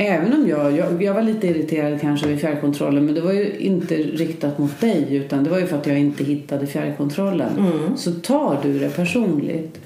[0.00, 3.58] Även om jag, jag, jag var lite irriterad kanske vid fjärrkontrollen men det var ju
[3.58, 7.58] inte riktat mot dig utan det var ju för att jag inte hittade fjärrkontrollen.
[7.58, 7.96] Mm.
[7.96, 9.80] Så tar du det personligt.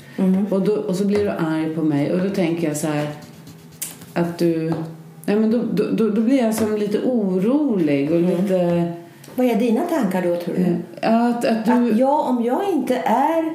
[0.50, 3.08] Och, då, och så blir du arg på mig och då tänker jag så här
[4.12, 4.72] att du...
[5.24, 8.92] Nej, men då, då, då, då blir jag som lite orolig och lite...
[9.34, 10.76] Vad är dina tankar då tror du?
[11.06, 11.72] Att, att du...
[11.72, 13.54] Att jag, om jag inte är...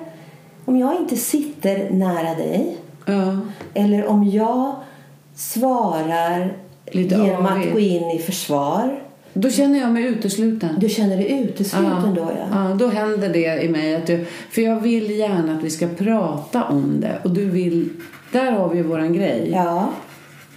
[0.65, 3.37] Om jag inte sitter nära dig ja,
[3.73, 4.75] eller om jag
[5.37, 6.53] svarar
[6.91, 7.67] Lite genom avigt.
[7.67, 8.99] att gå in i försvar.
[9.33, 10.75] då känner jag mig utesluten.
[10.79, 12.69] Du känner dig utesluten då ja.
[12.69, 13.95] ja, då händer det i mig.
[13.95, 17.19] Att du, för jag vill gärna att vi ska prata om det.
[17.23, 17.89] Och du vill...
[18.31, 19.49] Där har vi ju våran grej.
[19.53, 19.89] Ja.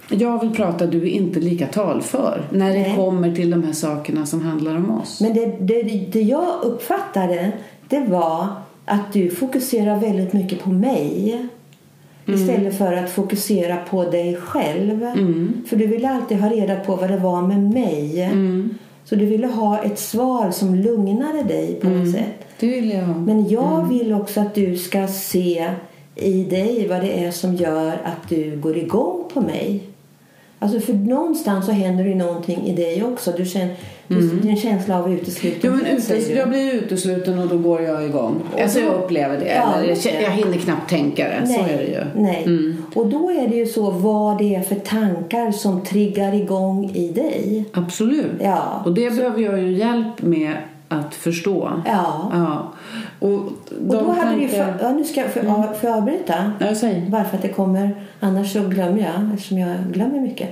[0.08, 2.48] Jag vill prata, du är inte lika talför.
[2.52, 2.96] När det Nej.
[2.96, 5.20] kommer till de här sakerna som handlar om oss.
[5.20, 7.52] Men det, det, det jag uppfattade
[7.88, 8.46] det var
[8.84, 11.48] att du fokuserar väldigt mycket på mig.
[12.26, 15.00] Istället för att fokusera på dig själv.
[15.66, 18.30] För du ville alltid ha reda på vad det var med mig.
[19.04, 22.46] Så du ville ha ett svar som lugnade dig på något sätt.
[22.60, 23.08] Det vill jag.
[23.08, 25.70] Men jag vill också att du ska se
[26.14, 29.82] i dig vad det är som gör att du går igång på mig.
[30.62, 33.32] Alltså för någonstans så händer det någonting i dig också.
[33.36, 33.74] Du känner,
[34.08, 35.72] du, din känsla av Jo, utesluten.
[35.72, 36.34] men säger utes, du.
[36.34, 38.34] jag blir utesluten och då går jag igång.
[38.62, 39.54] Alltså jag upplever det.
[39.54, 41.46] Ja, jag, jag hinner knappt tänka det.
[41.46, 42.22] Så är det ju.
[42.22, 42.74] Nej.
[42.94, 47.08] Och då är det ju så vad det är för tankar som triggar igång i
[47.08, 47.64] dig.
[47.72, 48.32] Absolut.
[48.40, 48.82] Ja.
[48.84, 50.52] Och det behöver jag ju hjälp med
[50.88, 51.70] att förstå.
[51.86, 52.30] Ja.
[52.32, 52.72] Ja.
[53.20, 55.54] Och, Och då hade du ju för, ja, nu ska jag, för, Mm.
[55.62, 56.52] får jag avbryta?
[56.58, 56.66] Ja.
[57.08, 60.48] Bara för att det kommer, annars så glömmer jag eftersom jag glömmer mycket.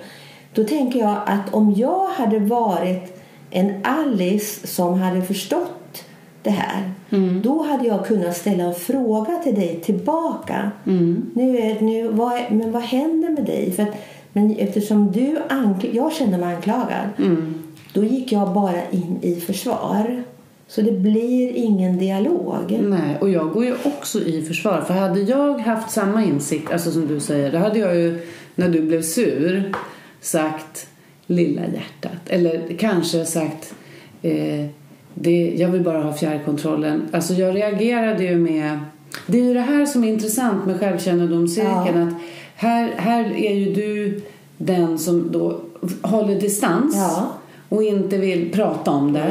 [0.55, 6.05] Då tänker jag att om jag hade varit en Alice som hade förstått
[6.43, 6.91] det här.
[7.11, 7.43] Mm.
[7.43, 10.71] Då hade jag kunnat ställa en fråga till dig tillbaka.
[10.87, 11.31] Mm.
[11.35, 13.73] Nu är, nu, vad, men vad händer med dig?
[13.73, 13.95] För att,
[14.33, 17.09] men eftersom du ankl- jag känner mig anklagad.
[17.19, 17.55] Mm.
[17.93, 20.23] Då gick jag bara in i försvar.
[20.69, 22.79] Så det blir ingen dialog.
[22.83, 24.81] Nej, och jag går ju också i försvar.
[24.81, 28.69] För hade jag haft samma insikt, alltså som du säger, då hade jag ju när
[28.69, 29.73] du blev sur
[30.21, 30.89] sagt
[31.27, 32.29] lilla hjärtat.
[32.29, 33.75] Eller kanske sagt
[34.23, 34.67] eh,
[35.15, 37.09] det, jag vill bara ha fjärrkontrollen.
[37.13, 38.79] Alltså jag reagerade ju med...
[39.27, 42.09] Det är ju det här som är intressant med självkännedomscirkeln.
[42.09, 42.15] Att
[42.55, 44.21] här, här är ju du
[44.59, 45.61] den som då
[46.03, 47.38] håller distans Ja.
[47.69, 49.31] Och inte vill prata om det.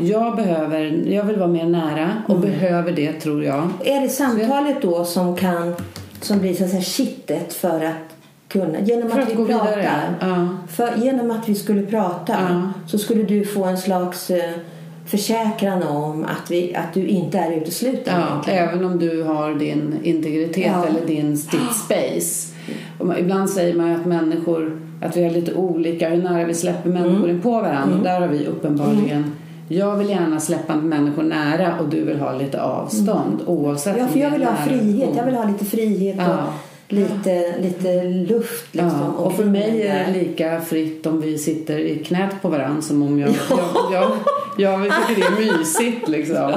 [0.00, 3.68] Jag, behöver, jag vill vara mer nära och behöver det tror jag.
[3.84, 5.74] Är det samtalet då som kan
[6.20, 8.14] som blir så att säga kittet för att
[8.48, 9.78] kunna genom För att, att vi pratar
[10.20, 10.48] ja.
[10.70, 12.72] för, genom att vi skulle prata Ja.
[12.86, 14.50] så skulle du få en slags eh,
[15.06, 19.94] försäkran om att, vi, att du inte är utesluten Ja, även om du har din
[20.02, 20.86] integritet Ja.
[20.86, 22.53] eller din ditt space.
[22.98, 26.90] Och ibland säger man att människor, att vi har lite olika, hur nära vi släpper
[26.90, 27.30] människor Mm.
[27.30, 27.96] in på varandra.
[27.98, 29.24] Och där har vi uppenbarligen,
[29.68, 33.98] jag vill gärna släppa människor nära och du vill ha lite avstånd oavsett Mm.
[33.98, 35.10] Ja, om för jag är vill ha frihet.
[35.16, 36.32] Jag vill ha lite frihet Ja.
[36.32, 36.38] och
[36.88, 38.66] lite, lite luft.
[38.74, 42.48] Liksom, Ja, och för mig är det lika fritt om vi sitter i knät på
[42.48, 43.30] varandra som om jag...
[43.92, 44.10] jag,
[44.58, 46.52] jag, jag tycker det är mysigt liksom.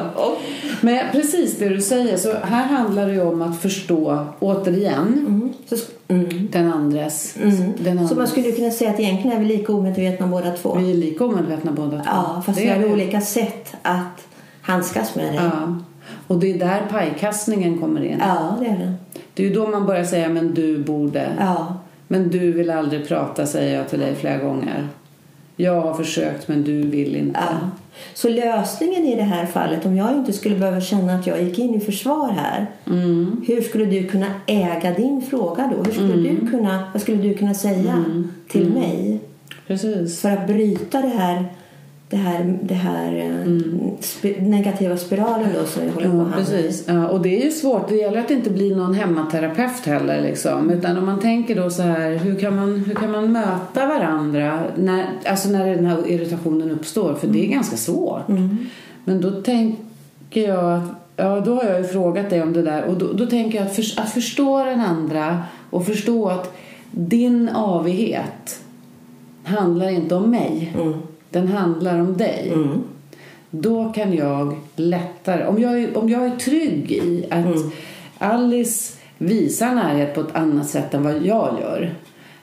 [0.82, 6.26] Men precis det du säger, så här handlar det om att förstå, återigen, Mm.
[6.30, 6.48] Mm.
[6.52, 7.36] den andres...
[7.78, 10.76] Den så man skulle kunna säga att egentligen är vi lika omedvetna båda två.
[10.76, 12.04] Vi är lika omedvetna båda två.
[12.06, 12.86] Ja, fast Det vi har vi.
[12.86, 14.28] olika sätt att
[14.62, 15.36] handskas med det.
[15.36, 15.78] Ja.
[16.28, 18.18] Och det är där pajkastningen kommer in.
[18.28, 18.94] Ja, det är det.
[19.38, 21.30] Det är ju då man börjar säga men du borde.
[21.40, 21.78] Ja.
[22.08, 24.88] Men du vill aldrig prata säger jag till dig flera gånger.
[25.56, 27.40] Jag har försökt men du vill inte.
[27.40, 27.70] ja.
[28.14, 31.60] Så lösningen i det här fallet, om jag inte skulle behöva känna att jag gick
[31.60, 32.66] in i försvar här.
[32.88, 33.42] Mm.
[33.48, 35.84] Hur skulle du kunna äga din fråga då?
[35.84, 38.32] Hur skulle du kunna, vad skulle du kunna säga Mm.
[38.48, 39.20] till mig?
[39.68, 40.22] Precis.
[40.22, 41.46] För att bryta det här,
[42.10, 43.48] det här, det här eh,
[44.00, 46.28] sp- negativa spiralen då som vi håller på Mm.
[46.32, 46.84] Ja, att precis.
[46.88, 47.90] Ja, och det är ju svårt.
[47.90, 50.22] Det gäller att inte blir någon hemmaterapeut heller.
[50.22, 50.70] Liksom.
[50.70, 54.64] Utan om man tänker då så här, hur kan man, hur kan man möta varandra
[54.76, 57.14] när, alltså när den här irritationen uppstår?
[57.14, 58.28] För det är ganska svårt.
[59.06, 60.84] Men då tänker jag att,
[61.16, 62.84] ja då har jag ju frågat dig om det där.
[62.84, 66.58] Och då, då tänker jag att, för, att förstå den andra och förstå att
[66.92, 68.60] din avighet
[69.44, 70.74] handlar inte om mig.
[71.30, 72.54] Den handlar om dig.
[73.50, 77.56] Då kan jag lättare, om jag, är- om jag är trygg i att
[78.18, 81.94] Alice visar närhet på ett annat sätt än vad jag gör.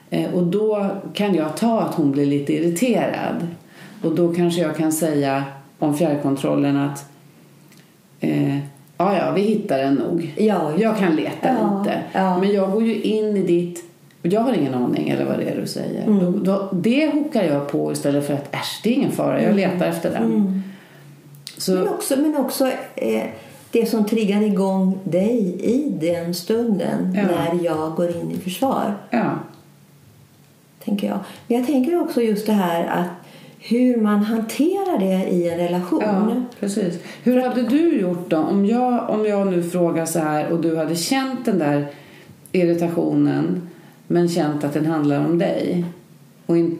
[0.09, 3.47] Eh, och då kan jag ta att hon blir lite irriterad.
[4.03, 5.43] Och då kanske jag kan säga
[5.79, 7.05] om fjärrkontrollen att
[8.19, 8.57] eh,
[8.97, 10.33] ja, ja, vi hittar den nog.
[10.37, 11.99] Ja, Jag kan leta Ja, lite.
[12.13, 12.37] ja.
[12.37, 13.83] Men jag går ju in i ditt
[14.25, 16.03] och jag har ingen aning eller vad det är du säger.
[16.03, 16.19] Mm.
[16.19, 19.55] Då, då, det hookar jag på istället för att äsch, det är ingen fara, jag
[19.55, 20.23] letar efter den.
[20.23, 20.61] Mm.
[21.57, 23.23] Så, Men också, men också eh,
[23.71, 27.21] det som triggar igång dig i den stunden Ja.
[27.23, 28.93] när jag går in i försvar.
[29.09, 29.39] ja.
[30.85, 31.19] tänker jag.
[31.47, 33.09] Men jag tänker också just det här att
[33.59, 36.01] hur man hanterar det i en relation.
[36.03, 36.99] Ja, precis.
[37.23, 38.37] Hur hade du gjort då?
[38.37, 41.87] Om jag, om jag nu frågar så här och du hade känt den där
[42.51, 43.69] irritationen
[44.07, 45.85] men känt att den handlar om dig
[46.45, 46.79] och, in,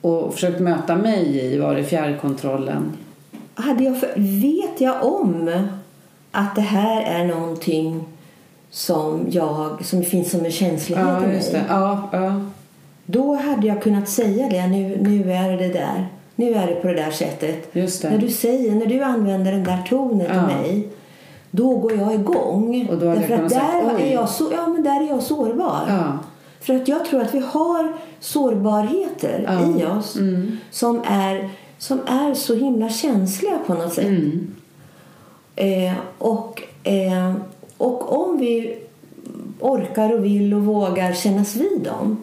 [0.00, 2.92] och försökt möta mig i var det fjärrkontrollen?
[3.54, 4.12] Hade jag för,
[4.42, 5.50] vet jag om
[6.32, 8.04] att det här är någonting
[8.70, 11.34] som, jag, som finns som en känslighet i Ja, mig.
[11.36, 11.62] just det.
[11.68, 12.40] Ja, ja.
[13.06, 14.66] Då hade jag kunnat säga det.
[14.66, 16.06] Nu, nu är det där.
[16.34, 17.72] Nu är det på det där sättet.
[17.72, 18.10] Det.
[18.10, 20.46] När du säger, när du använder den där tonen till Ja.
[20.46, 20.88] mig.
[21.50, 22.88] Då går jag igång.
[22.90, 25.80] Och då Därför att där sagt, är jag så, ja, men där är jag sårbar.
[25.88, 26.18] Ja.
[26.60, 29.80] För att jag tror att vi har sårbarheter Ja.
[29.80, 30.58] i oss Mm.
[30.70, 34.04] som, är, som är så himla känsliga på något sätt.
[34.04, 34.54] Mm.
[35.56, 37.34] Eh, och, eh,
[37.76, 38.78] och om vi
[39.60, 42.16] orkar och vill och vågar kännas vid dem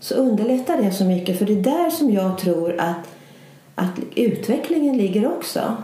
[0.00, 1.38] så underlättar det så mycket.
[1.38, 3.06] För det är där som jag tror att,
[3.74, 5.76] att utvecklingen ligger också.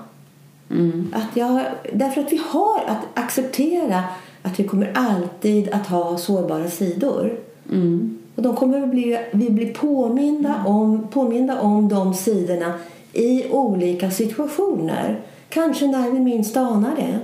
[0.71, 1.15] Mm.
[1.17, 4.05] Att jag, därför att vi har att acceptera
[4.43, 7.39] att vi kommer alltid att ha sårbara sidor.
[7.73, 8.19] Mm.
[8.37, 12.75] Och de kommer att bli, vi blir påminda om, påminda om de sidorna
[13.13, 15.21] i olika situationer.
[15.49, 17.19] Kanske när vi minst anar det.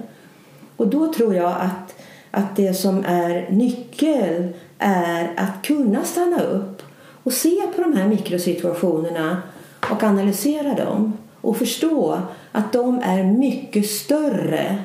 [0.76, 1.94] Och då tror jag att,
[2.30, 6.82] att det som är nyckel är att kunna stanna upp
[7.22, 9.42] och se på de här mikrosituationerna
[9.90, 12.18] och analysera dem och förstå
[12.53, 14.78] att de är mycket större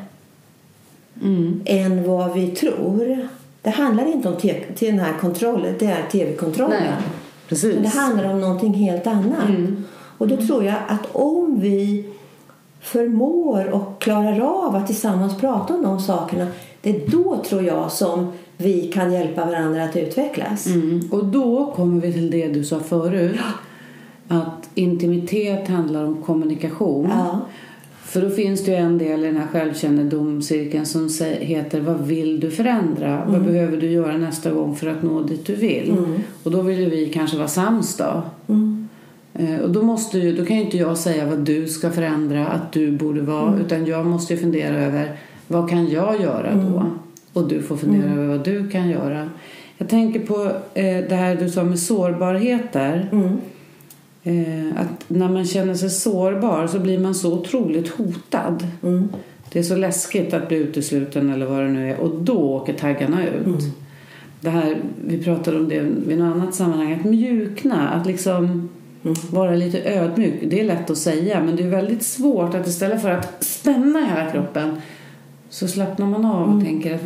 [1.22, 1.62] Mm.
[1.66, 3.28] än vad vi tror.
[3.62, 6.94] Det handlar inte om te- till den här kontrollen, det är tv-kontrollen.
[7.48, 7.74] Precis.
[7.74, 9.50] Men det handlar om någonting helt annat.
[9.50, 9.84] Mm.
[10.18, 12.10] Och då tror jag att om vi
[12.82, 16.48] förmår och klarar av att tillsammans prata om de sakerna,
[16.82, 20.66] det är då tror jag som vi kan hjälpa varandra att utvecklas.
[20.68, 21.10] Mm.
[21.12, 23.40] Och då kommer vi till det du sa förut.
[24.28, 27.10] Att intimitet handlar om kommunikation.
[27.10, 27.40] Ja.
[28.12, 31.10] För då finns det ju en del i den här självkännedomscirkeln som
[31.40, 33.24] heter Vad vill du förändra?
[33.28, 35.96] Vad behöver du göra nästa gång för att nå dit du vill?
[36.44, 38.22] Och då vill ju vi kanske vara sams då.
[38.48, 38.88] Mm.
[39.34, 42.48] Eh, Och då, måste ju, då kan ju inte jag säga vad du ska förändra,
[42.48, 43.60] att du borde vara.
[43.66, 45.16] Utan jag måste ju fundera över
[45.48, 46.86] vad kan jag göra då?
[47.34, 49.30] Och du får fundera över vad du kan göra.
[49.78, 53.10] Jag tänker på eh, det här du sa med sårbarheter.
[53.12, 53.38] Mm.
[54.24, 58.68] Eh, att när man känner sig sårbar så blir man så otroligt hotad.
[58.84, 59.10] Mm.
[59.52, 61.98] Det är så läskigt att bli utesluten eller vad det nu är.
[61.98, 63.46] Och då åker taggarna ut.
[63.46, 63.60] Mm.
[64.40, 66.94] Det här, vi pratade om det vid något annat sammanhang.
[66.94, 68.70] Att mjukna, att liksom
[69.04, 69.16] Mm.
[69.32, 70.34] vara lite ödmjuk.
[70.48, 74.06] Det är lätt att säga men det är väldigt svårt att istället för att spänna
[74.06, 74.82] hela kroppen
[75.50, 76.58] så slappnar man av Mm.
[76.58, 77.02] och tänker att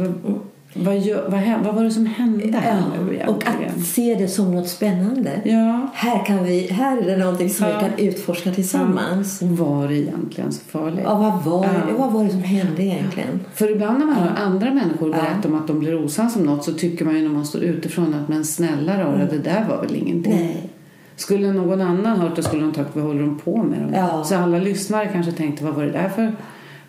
[0.77, 3.27] vad, gör, vad, vad var det som hände här nu Ja.
[3.27, 5.31] Och att se det som något spännande.
[5.45, 7.73] Ja, Här, kan vi, här är det någonting som Ja.
[7.77, 9.41] vi kan utforska tillsammans.
[9.41, 11.01] och var det egentligen så farligt?
[11.03, 11.97] Ja, vad, var, Ja.
[11.97, 13.39] vad var det som hände egentligen?
[13.53, 15.17] För ibland när man hör andra människor Ja.
[15.21, 17.61] berätta om att de blir osams om något så tycker man ju när man står
[17.63, 20.35] utifrån att men snälla rara, det där var väl ingenting.
[20.35, 20.69] Nej.
[21.15, 23.79] Skulle någon annan hört det skulle de sagt vad håller de på med?
[23.79, 23.91] Dem?
[23.93, 24.23] Ja.
[24.23, 26.35] Så alla lyssnare kanske tänkte vad var det där för?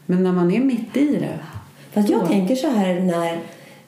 [0.07, 1.39] Men när man är mitt i det.
[1.93, 2.27] Fast jag Så.
[2.27, 3.39] tänker så här när,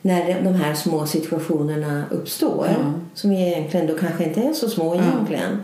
[0.03, 2.93] när de här små situationerna uppstår Ja.
[3.15, 5.63] som egentligen då kanske inte är så små egentligen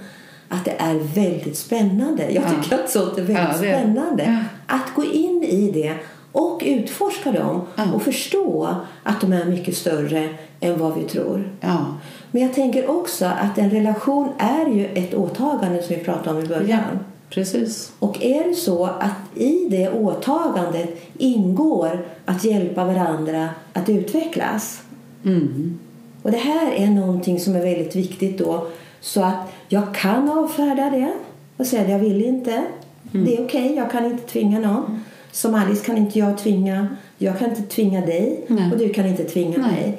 [0.49, 2.22] att det är väldigt spännande.
[2.30, 2.62] Jag Ja.
[2.62, 4.24] tycker att sånt är väldigt Ja, det spännande.
[4.66, 4.76] Ja.
[4.76, 5.93] Att gå in i det
[6.32, 7.85] och utforska dem Ja.
[7.95, 10.28] och förstå att de är mycket större
[10.61, 11.53] än vad vi tror.
[11.61, 11.87] Ja.
[12.30, 16.45] Men jag tänker också att en relation är ju ett åtagande som vi pratade om
[16.45, 16.99] i början.
[17.35, 17.93] Precis.
[17.99, 24.82] Och är det så att i det åtagandet ingår att hjälpa varandra att utvecklas.
[25.24, 25.78] Mm.
[26.22, 28.66] Och det här är någonting som är väldigt viktigt då.
[29.01, 31.12] Så att jag kan avfärda det
[31.57, 32.64] och säga att jag vill inte.
[33.12, 35.01] Det är okej, jag kan inte tvinga någon.
[35.32, 36.97] Som Alice kan inte jag tvinga.
[37.18, 38.72] Jag kan inte tvinga dig Nej.
[38.72, 39.70] och du kan inte tvinga Nej.
[39.72, 39.99] mig.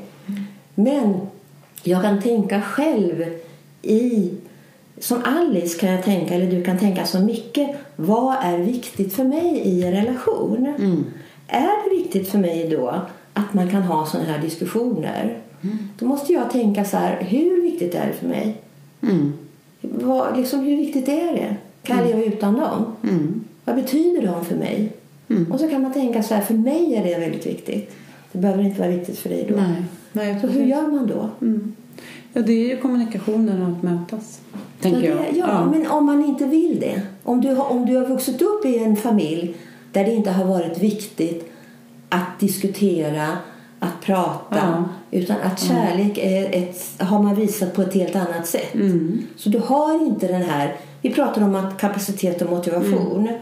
[0.76, 1.20] Men
[1.84, 3.26] jag kan tänka själv
[3.82, 4.32] i
[5.00, 7.70] som Alice kan jag tänka, eller du kan tänka så mycket.
[7.96, 10.74] Vad är viktigt för mig i en relation?
[11.48, 13.02] Är det viktigt för mig då
[13.34, 15.38] att man kan ha sådana här diskussioner?
[16.00, 18.56] Då måste jag tänka så här, hur viktigt är det för mig?
[19.02, 19.34] Mm.
[19.82, 21.56] Vad, liksom, hur viktigt är det?
[21.84, 22.86] Kan jag leva utan dem?
[23.04, 23.44] Mm.
[23.66, 24.92] Vad betyder de för mig?
[25.52, 27.92] Och så kan man tänka så här, för mig är det väldigt viktigt.
[28.32, 29.56] Det behöver inte vara viktigt för dig då.
[29.56, 29.84] Nej.
[30.12, 31.30] Nej, Så hur gör man då?
[32.38, 34.42] Ja, det är ju kommunikationen och att mötas.
[34.82, 35.34] Tänker ja, jag.
[35.34, 37.02] det, ja, men om man inte vill det.
[37.24, 39.56] Om du, har, om du har vuxit upp i en familj
[39.92, 41.52] där det inte har varit viktigt
[42.10, 43.28] att diskutera,
[43.80, 44.56] att prata.
[44.56, 44.84] Ja.
[45.12, 48.74] Utan att kärlek är ett, har man visat på ett helt annat sätt.
[48.74, 49.22] Mm.
[49.36, 50.76] Så du har inte den här...
[51.02, 53.28] Vi pratar om att kapacitet och motivation.
[53.28, 53.42] Mm.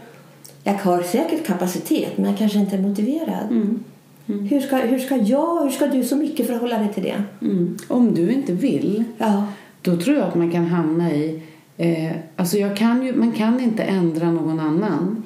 [0.64, 3.50] Jag har säkert kapacitet men jag kanske inte är motiverad.
[3.50, 3.84] Mm.
[4.26, 7.22] Hur, ska, hur ska jag, hur ska du så mycket förhålla dig till det?
[7.42, 7.76] Mm.
[7.88, 9.46] Om du inte vill, Ja.
[9.82, 11.42] då tror jag att man kan hamna i...
[11.76, 15.22] Eh, alltså jag kan ju, man kan inte ändra någon annan.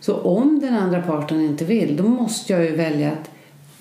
[0.00, 3.30] Så om den andra parten inte vill, då måste jag ju välja att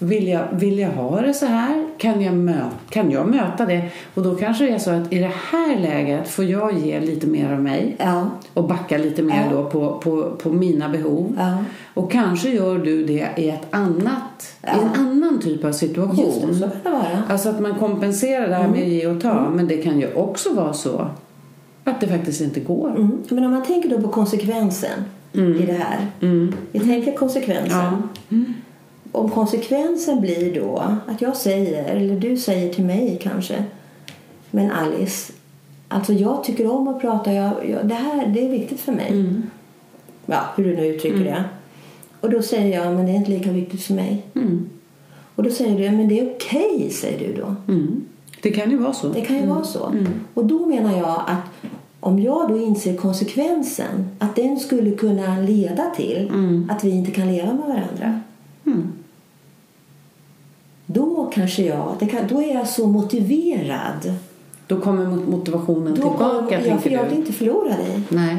[0.03, 1.85] vill jag, vill jag ha det så här?
[1.97, 3.89] Kan jag, mö, kan jag möta det?
[4.13, 7.27] Och då kanske det är så att i det här läget får jag ge lite
[7.27, 8.29] mer av mig Ja.
[8.53, 9.57] och backa lite mer Ja.
[9.57, 11.35] då på, på, på mina behov.
[11.37, 11.57] Ja.
[11.93, 16.25] Och kanske gör du det i, ett annat, i en annan typ av situation.
[16.25, 17.23] Just det, så kan det vara.
[17.29, 19.49] Alltså att man kompenserar det här med att ge och ta.
[19.49, 21.07] Men det kan ju också vara så
[21.83, 22.89] att det faktiskt inte går.
[22.89, 23.11] Mm.
[23.29, 24.99] Men om man tänker då på konsekvensen
[25.33, 26.07] i det här.
[26.71, 28.03] Vi tänker konsekvensen.
[29.15, 33.63] Om konsekvensen blir då att jag säger, eller du säger till mig kanske,
[34.51, 35.33] men Alice,
[35.87, 39.09] alltså jag tycker om att prata, jag, jag, det här det är viktigt för mig.
[40.25, 41.43] Ja, hur du nu uttrycker det.
[42.21, 44.25] Och då säger jag, men det är inte lika viktigt för mig.
[44.35, 44.69] Mm.
[45.35, 47.55] Och då säger du, men det är okej, säger du då.
[47.73, 48.05] Mm.
[48.41, 49.07] Det kan ju vara så.
[49.07, 49.91] Det kan ju vara så.
[50.33, 55.89] Och då menar jag att om jag då inser konsekvensen, att den skulle kunna leda
[55.95, 56.31] till
[56.69, 58.21] att vi inte kan leva med varandra.
[60.93, 64.13] Då kanske jag, kan, då är jag så motiverad.
[64.67, 66.25] Då kommer mot- motivationen Då tillbaka,
[66.57, 68.01] kommer- ja, för jag vill inte förlora dig.
[68.09, 68.37] Nej.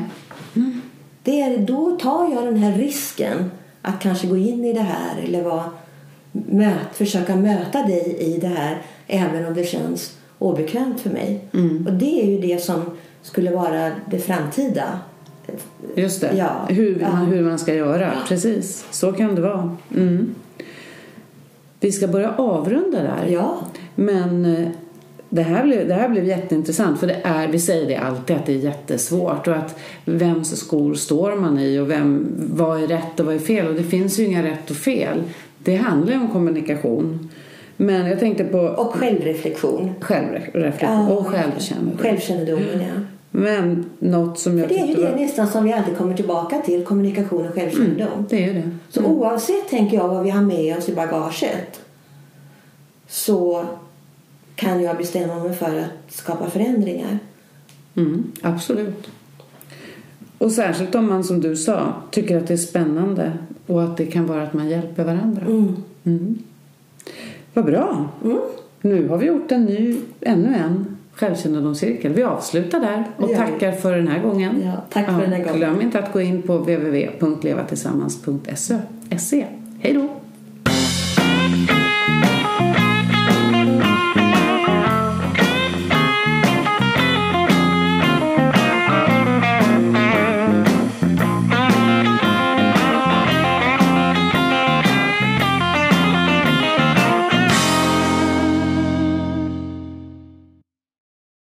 [1.23, 3.51] Det är, då tar jag den här risken
[3.83, 5.65] att kanske gå in i det här eller vara,
[6.33, 11.45] möt, försöka möta dig i det här även om det känns obekvämt för mig.
[11.55, 11.87] Mm.
[11.87, 12.83] Och det är ju det som
[13.23, 14.99] skulle vara det framtida.
[15.95, 16.35] Just det.
[16.37, 16.51] Ja.
[16.69, 17.09] Hur, Ja.
[17.09, 18.13] hur man ska göra.
[18.29, 18.85] Precis.
[18.91, 19.77] Så kan det vara.
[19.97, 20.35] Mm.
[21.85, 23.27] Vi ska börja avrunda där.
[23.29, 23.59] Ja,
[23.95, 24.69] Men eh,
[25.29, 28.47] det här, blev, det här blev jätteintressant för det är, vi säger det alltid att
[28.47, 33.21] det är jättesvårt och att vems skor står man i och vem, vad är rätt
[33.21, 35.23] och vad är fel och det finns ju inga rätt och fel.
[35.59, 37.31] Det handlar ju om kommunikation.
[37.77, 39.95] Men jag tänkte på och självreflektion.
[40.01, 41.99] självreflektion och självkännedom.
[41.99, 43.01] Självkännedomen, ja.
[43.37, 45.17] Men något som jag För det är ju det var...
[45.17, 48.27] nästan som vi alltid kommer tillbaka till, kommunikation och självkännedom.
[48.29, 48.71] Det är det.
[48.89, 51.81] Så oavsett, tänker jag, vad vi har med oss i bagaget
[53.09, 53.65] så
[54.55, 57.19] kan jag bestämma mig för att skapa förändringar.
[57.95, 59.11] Mm, absolut.
[60.39, 63.33] Och särskilt om man som du sa tycker att det är spännande
[63.67, 65.47] och att det kan vara att man hjälper varandra.
[65.47, 65.77] Mm.
[66.05, 66.39] Mm.
[67.55, 68.09] Vad bra!
[68.25, 68.39] Mm.
[68.81, 72.13] Nu har vi gjort en ny, ännu en självkännedomscirkel.
[72.13, 73.35] Vi avslutar där och vi.
[73.35, 74.63] tackar för den här gången.
[74.65, 75.57] Ja, tack för den här gången.
[75.57, 79.47] Glöm inte att gå in på www.levatillsammans.se.
[79.81, 80.09] Hej då!